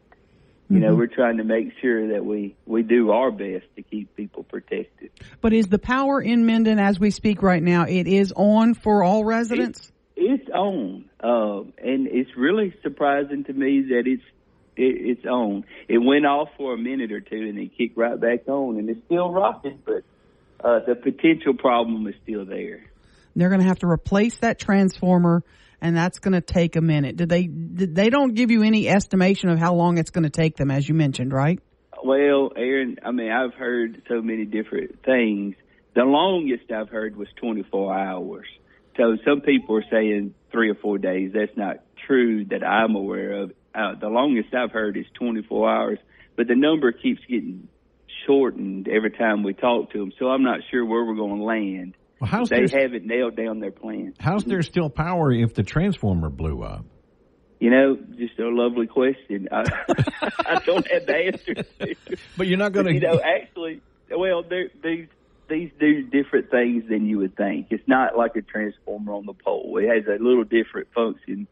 [0.69, 4.13] You know, we're trying to make sure that we we do our best to keep
[4.15, 5.11] people protected.
[5.39, 7.83] But is the power in Minden as we speak right now?
[7.83, 9.91] It is on for all residents.
[10.17, 14.23] It's on, um, and it's really surprising to me that it's
[14.77, 15.65] it, it's on.
[15.87, 18.89] It went off for a minute or two, and then kicked right back on, and
[18.89, 19.79] it's still rocking.
[19.85, 20.03] But
[20.63, 22.83] uh, the potential problem is still there.
[23.35, 25.43] They're going to have to replace that transformer,
[25.81, 27.17] and that's going to take a minute.
[27.17, 27.47] Did they?
[27.47, 30.71] Did, they don't give you any estimation of how long it's going to take them,
[30.71, 31.59] as you mentioned, right?
[32.03, 35.55] Well, Aaron, I mean, I've heard so many different things.
[35.95, 38.45] The longest I've heard was 24 hours.
[38.97, 41.31] So some people are saying three or four days.
[41.33, 43.51] That's not true that I'm aware of.
[43.77, 45.99] Uh, the longest I've heard is 24 hours,
[46.35, 47.67] but the number keeps getting
[48.25, 50.11] shortened every time we talk to them.
[50.17, 51.93] So I'm not sure where we're going to land.
[52.19, 54.15] Well, how's they there, haven't nailed down their plan.
[54.19, 56.85] how's there still power if the transformer blew up?
[57.59, 59.47] You know, just a lovely question.
[59.51, 59.63] I,
[60.39, 61.95] I don't have the answer to.
[62.35, 62.93] But you're not going to.
[62.93, 65.07] you know, actually, well, they're- these
[65.49, 67.67] these do different things than you would think.
[67.69, 69.77] It's not like a transformer on the pole.
[69.81, 71.47] It has a little different function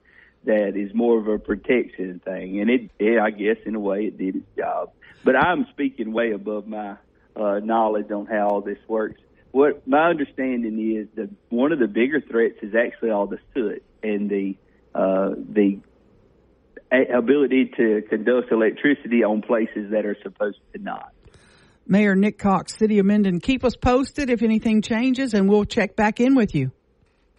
[0.46, 4.06] that is more of a protection thing, and it, it I guess, in a way,
[4.06, 4.92] it did its job.
[5.24, 6.98] But I'm speaking way above my
[7.36, 9.22] uh, knowledge on how all this works.
[9.52, 13.84] What my understanding is that one of the bigger threats is actually all the soot
[14.04, 14.56] and the
[14.94, 15.80] uh, the
[16.92, 21.12] ability to conduct electricity on places that are supposed to not.
[21.88, 25.96] Mayor Nick Cox, City of Minden, keep us posted if anything changes, and we'll check
[25.96, 26.72] back in with you.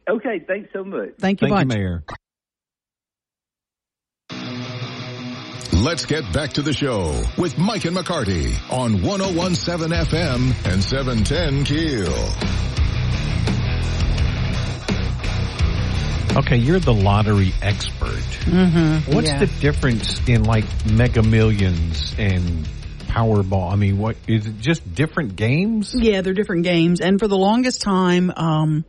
[0.08, 1.10] Okay, thanks so much.
[1.18, 1.76] Thank you Thank you, much.
[1.76, 2.04] Mayor.
[5.86, 11.62] Let's get back to the show with Mike and McCarty on 1017 FM and 710
[11.64, 12.08] Keel.
[16.38, 18.08] Okay, you're the lottery expert.
[18.46, 19.12] Mm-hmm.
[19.14, 19.38] What's Yeah.
[19.38, 22.66] the difference in like Mega Millions and
[23.06, 23.70] Powerball?
[23.72, 24.58] I mean, what is it?
[24.58, 25.94] Just different games?
[25.96, 27.00] Yeah, they're different games.
[27.00, 28.84] And for the longest time, um,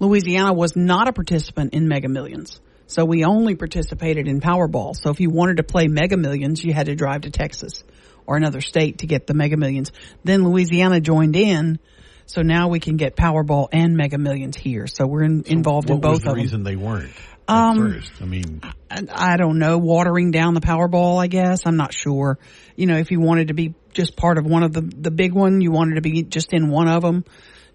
[0.00, 2.60] Louisiana was not a participant in Mega Millions.
[2.92, 4.94] So we only participated in Powerball.
[4.94, 7.84] So if you wanted to play Mega Millions, you had to drive to Texas
[8.26, 9.92] or another state to get the Mega Millions.
[10.24, 11.78] Then Louisiana joined in.
[12.26, 14.86] So now we can get Powerball and Mega Millions here.
[14.86, 16.36] So we're in, involved what in both was the of them.
[16.36, 17.12] The reason they weren't
[17.48, 18.12] Um, first?
[18.20, 18.60] I mean,
[18.90, 21.62] I, I don't know, watering down the Powerball, I guess.
[21.66, 22.38] I'm not sure.
[22.76, 25.32] You know, if you wanted to be just part of one of the, the big
[25.32, 27.24] one, you wanted to be just in one of them,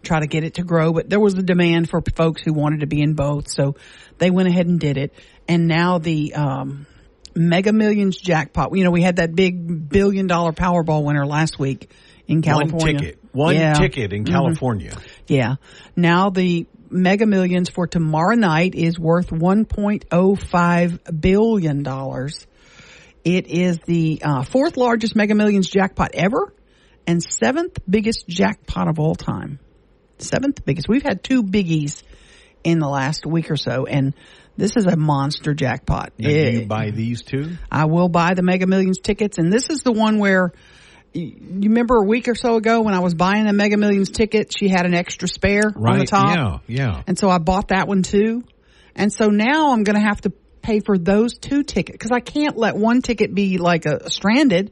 [0.04, 0.94] try to get it to grow.
[0.94, 3.50] But there was a demand for folks who wanted to be in both.
[3.50, 3.76] So
[4.18, 5.14] they went ahead and did it.
[5.48, 6.86] And now the, um,
[7.36, 8.76] Mega Millions jackpot.
[8.76, 11.92] You know, we had that big billion dollar Powerball winner last week
[12.28, 12.94] in California.
[12.96, 13.74] one ticket, one Yeah.
[13.74, 14.32] ticket in Mhm.
[14.32, 14.94] California.
[15.28, 15.56] Yeah.
[15.96, 21.86] Now the Mega Millions for tomorrow night is worth $1.05 billion.
[23.24, 26.54] It is the uh, fourth largest Mega Millions jackpot ever
[27.06, 29.60] and seventh biggest jackpot of all time.
[30.20, 30.88] Seventh biggest.
[30.90, 32.04] We've had two biggies
[32.64, 34.14] in the last week or so and
[34.58, 36.14] this is a monster jackpot.
[36.18, 37.52] Now, It- you buy these two?
[37.72, 40.52] I will buy the Mega Millions tickets, and this is the one where
[41.14, 44.52] you remember a week or so ago when I was buying a Mega Millions ticket,
[44.58, 47.02] she had an extra spare on the top, Yeah, yeah.
[47.06, 48.44] and so I bought that one too.
[48.96, 50.32] And so now I'm going to have to
[50.64, 54.72] pay for those two tickets because I can't let one ticket be like a, stranded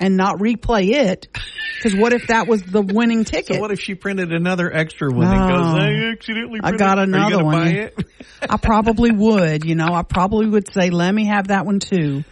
[0.00, 1.28] and not replay it.
[1.76, 3.56] Because what if that was the winning ticket?
[3.56, 5.76] So what if she printed another extra one and goes, Oh.
[5.78, 7.54] I accidentally I got Are you another one.
[7.54, 7.98] Buy it?
[8.48, 12.24] I probably would, you know, I probably would say, let me have that one too.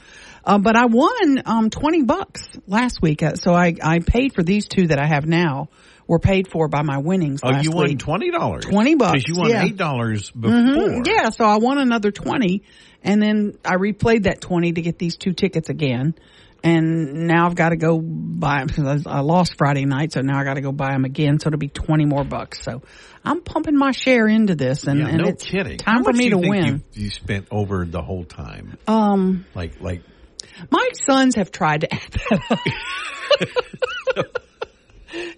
[0.45, 3.23] Uh, but I won, um, 20 bucks last week.
[3.23, 5.69] Uh, So I, I paid for these two that I have now
[6.09, 8.65] were paid for by my winnings Oh, you won twenty dollars.
[8.65, 9.65] 20 bucks, Because you won yeah.
[9.65, 10.51] eight dollars before.
[10.59, 11.07] Mhm.
[11.07, 12.65] Yeah, so I won another 20
[13.05, 16.15] and then I replayed that 20 to get these two tickets again.
[16.65, 20.39] And now I've got to go buy them because I lost Friday night, so now
[20.39, 21.41] I got to go buy them again.
[21.41, 22.63] So it'll be 20 more bucks.
[22.63, 22.83] So
[23.25, 25.79] I'm pumping my share into this and, Yeah, and no it's kidding.
[25.79, 26.85] time How for me to win.
[26.93, 30.03] You, you spent over the whole time, Um, like like
[30.71, 32.59] My sons have tried to add that up.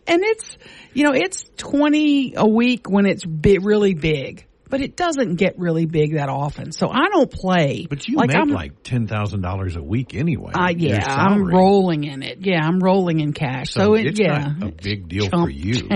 [0.06, 0.58] and it's,
[0.92, 5.56] you know, it's 20 a week when it's bi- really big, but it doesn't get
[5.56, 6.72] really big that often.
[6.72, 7.86] So I don't play.
[7.88, 10.50] But you like make I'm, like ten thousand dollars a week anyway.
[10.52, 12.38] uh, yeah, I'm rolling in it.
[12.40, 13.70] Yeah, I'm rolling in cash.
[13.70, 14.52] So, So it, it's yeah.
[14.58, 15.74] not a big deal for you.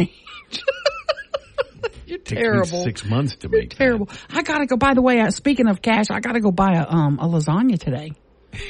[2.07, 2.85] You're Takes me terrible.
[2.85, 3.71] six months to You're make.
[3.71, 3.79] that.
[3.79, 4.09] terrible.
[4.31, 4.77] I gotta go.
[4.77, 7.81] By the way, uh, speaking of cash, I gotta go buy a um a lasagna
[7.81, 8.13] today.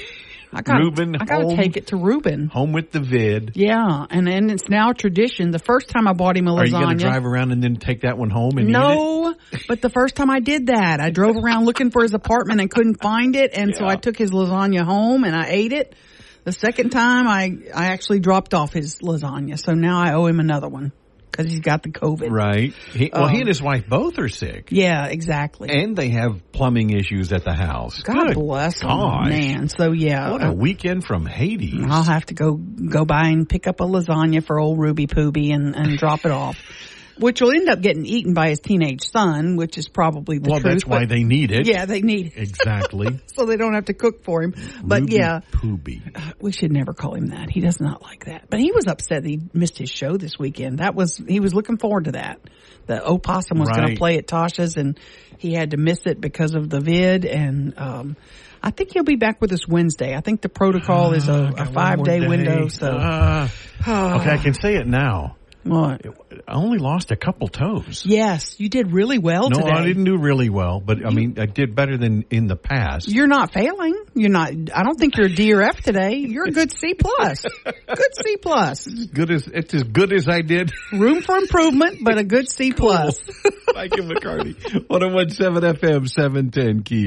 [0.53, 2.49] I got Ruben I got to take it to Ruben.
[2.49, 3.53] Home with the vid.
[3.55, 5.51] Yeah, and and it's now tradition.
[5.51, 7.63] The first time I bought him a lasagna, Are you going to drive around and
[7.63, 8.73] then take that one home and eat it?
[8.73, 9.35] no,
[9.69, 12.71] but the first time I did that, I drove around looking for his apartment and
[12.71, 15.95] couldn't find it, and so I took his lasagna home and I ate it.
[16.45, 20.41] The second time, I I actually dropped off his lasagna, so now I owe him
[20.41, 20.93] another one
[21.31, 22.31] because he's got the COVID.
[22.31, 22.73] Right.
[22.93, 24.69] He, well, he Um, and his wife both are sick.
[24.71, 25.69] Yeah, exactly.
[25.71, 28.03] And they have plumbing issues at the house.
[28.03, 29.29] God Good bless him, gosh.
[29.29, 29.69] man.
[29.69, 31.85] So yeah, What a weekend from Hades.
[31.89, 35.55] I'll have to go go by and pick up a lasagna for old Ruby Pooby
[35.55, 36.59] and, and drop it off.
[37.19, 40.61] Which will end up getting eaten by his teenage son, which is probably the well,
[40.61, 40.73] truth.
[40.73, 41.67] that's why they need it.
[41.67, 43.21] Yeah, they need it Exactly.
[43.27, 44.55] so they don't have to cook for him.
[44.83, 46.35] But Ruby yeah, Pooby.
[46.41, 47.51] we should never call him that.
[47.51, 48.49] He does not like that.
[48.51, 50.79] But he was upset that he missed his show this weekend.
[50.79, 52.41] That was he was looking forward to that.
[52.87, 54.99] The opossum was going to play at Tasha's, and
[55.39, 57.27] he had to miss it because of the vid.
[57.27, 58.17] And um,
[58.63, 60.15] I think he'll be back with us Wednesday.
[60.15, 62.69] I think the protocol is a, Ah, a five more day window.
[62.69, 63.53] So Ah.
[63.81, 65.37] okay, I can say it now.
[65.69, 66.03] What?
[66.47, 68.03] I only lost a couple toes.
[68.07, 69.71] Yes, you did really well No, today.
[69.71, 73.09] I didn't do really well, but I mean, I did better than in the past.
[73.09, 73.95] You're not failing.
[74.15, 74.51] You're not.
[74.75, 76.17] I don't think you're a D or F today.
[76.17, 77.45] You're a good C plus.
[77.65, 78.87] Good C plus.
[78.87, 80.73] good as it's as good as I did.
[80.93, 83.21] Room for improvement, but a good C plus.
[83.75, 87.07] Mike and McCarty, 1017 FM, 710 Keel.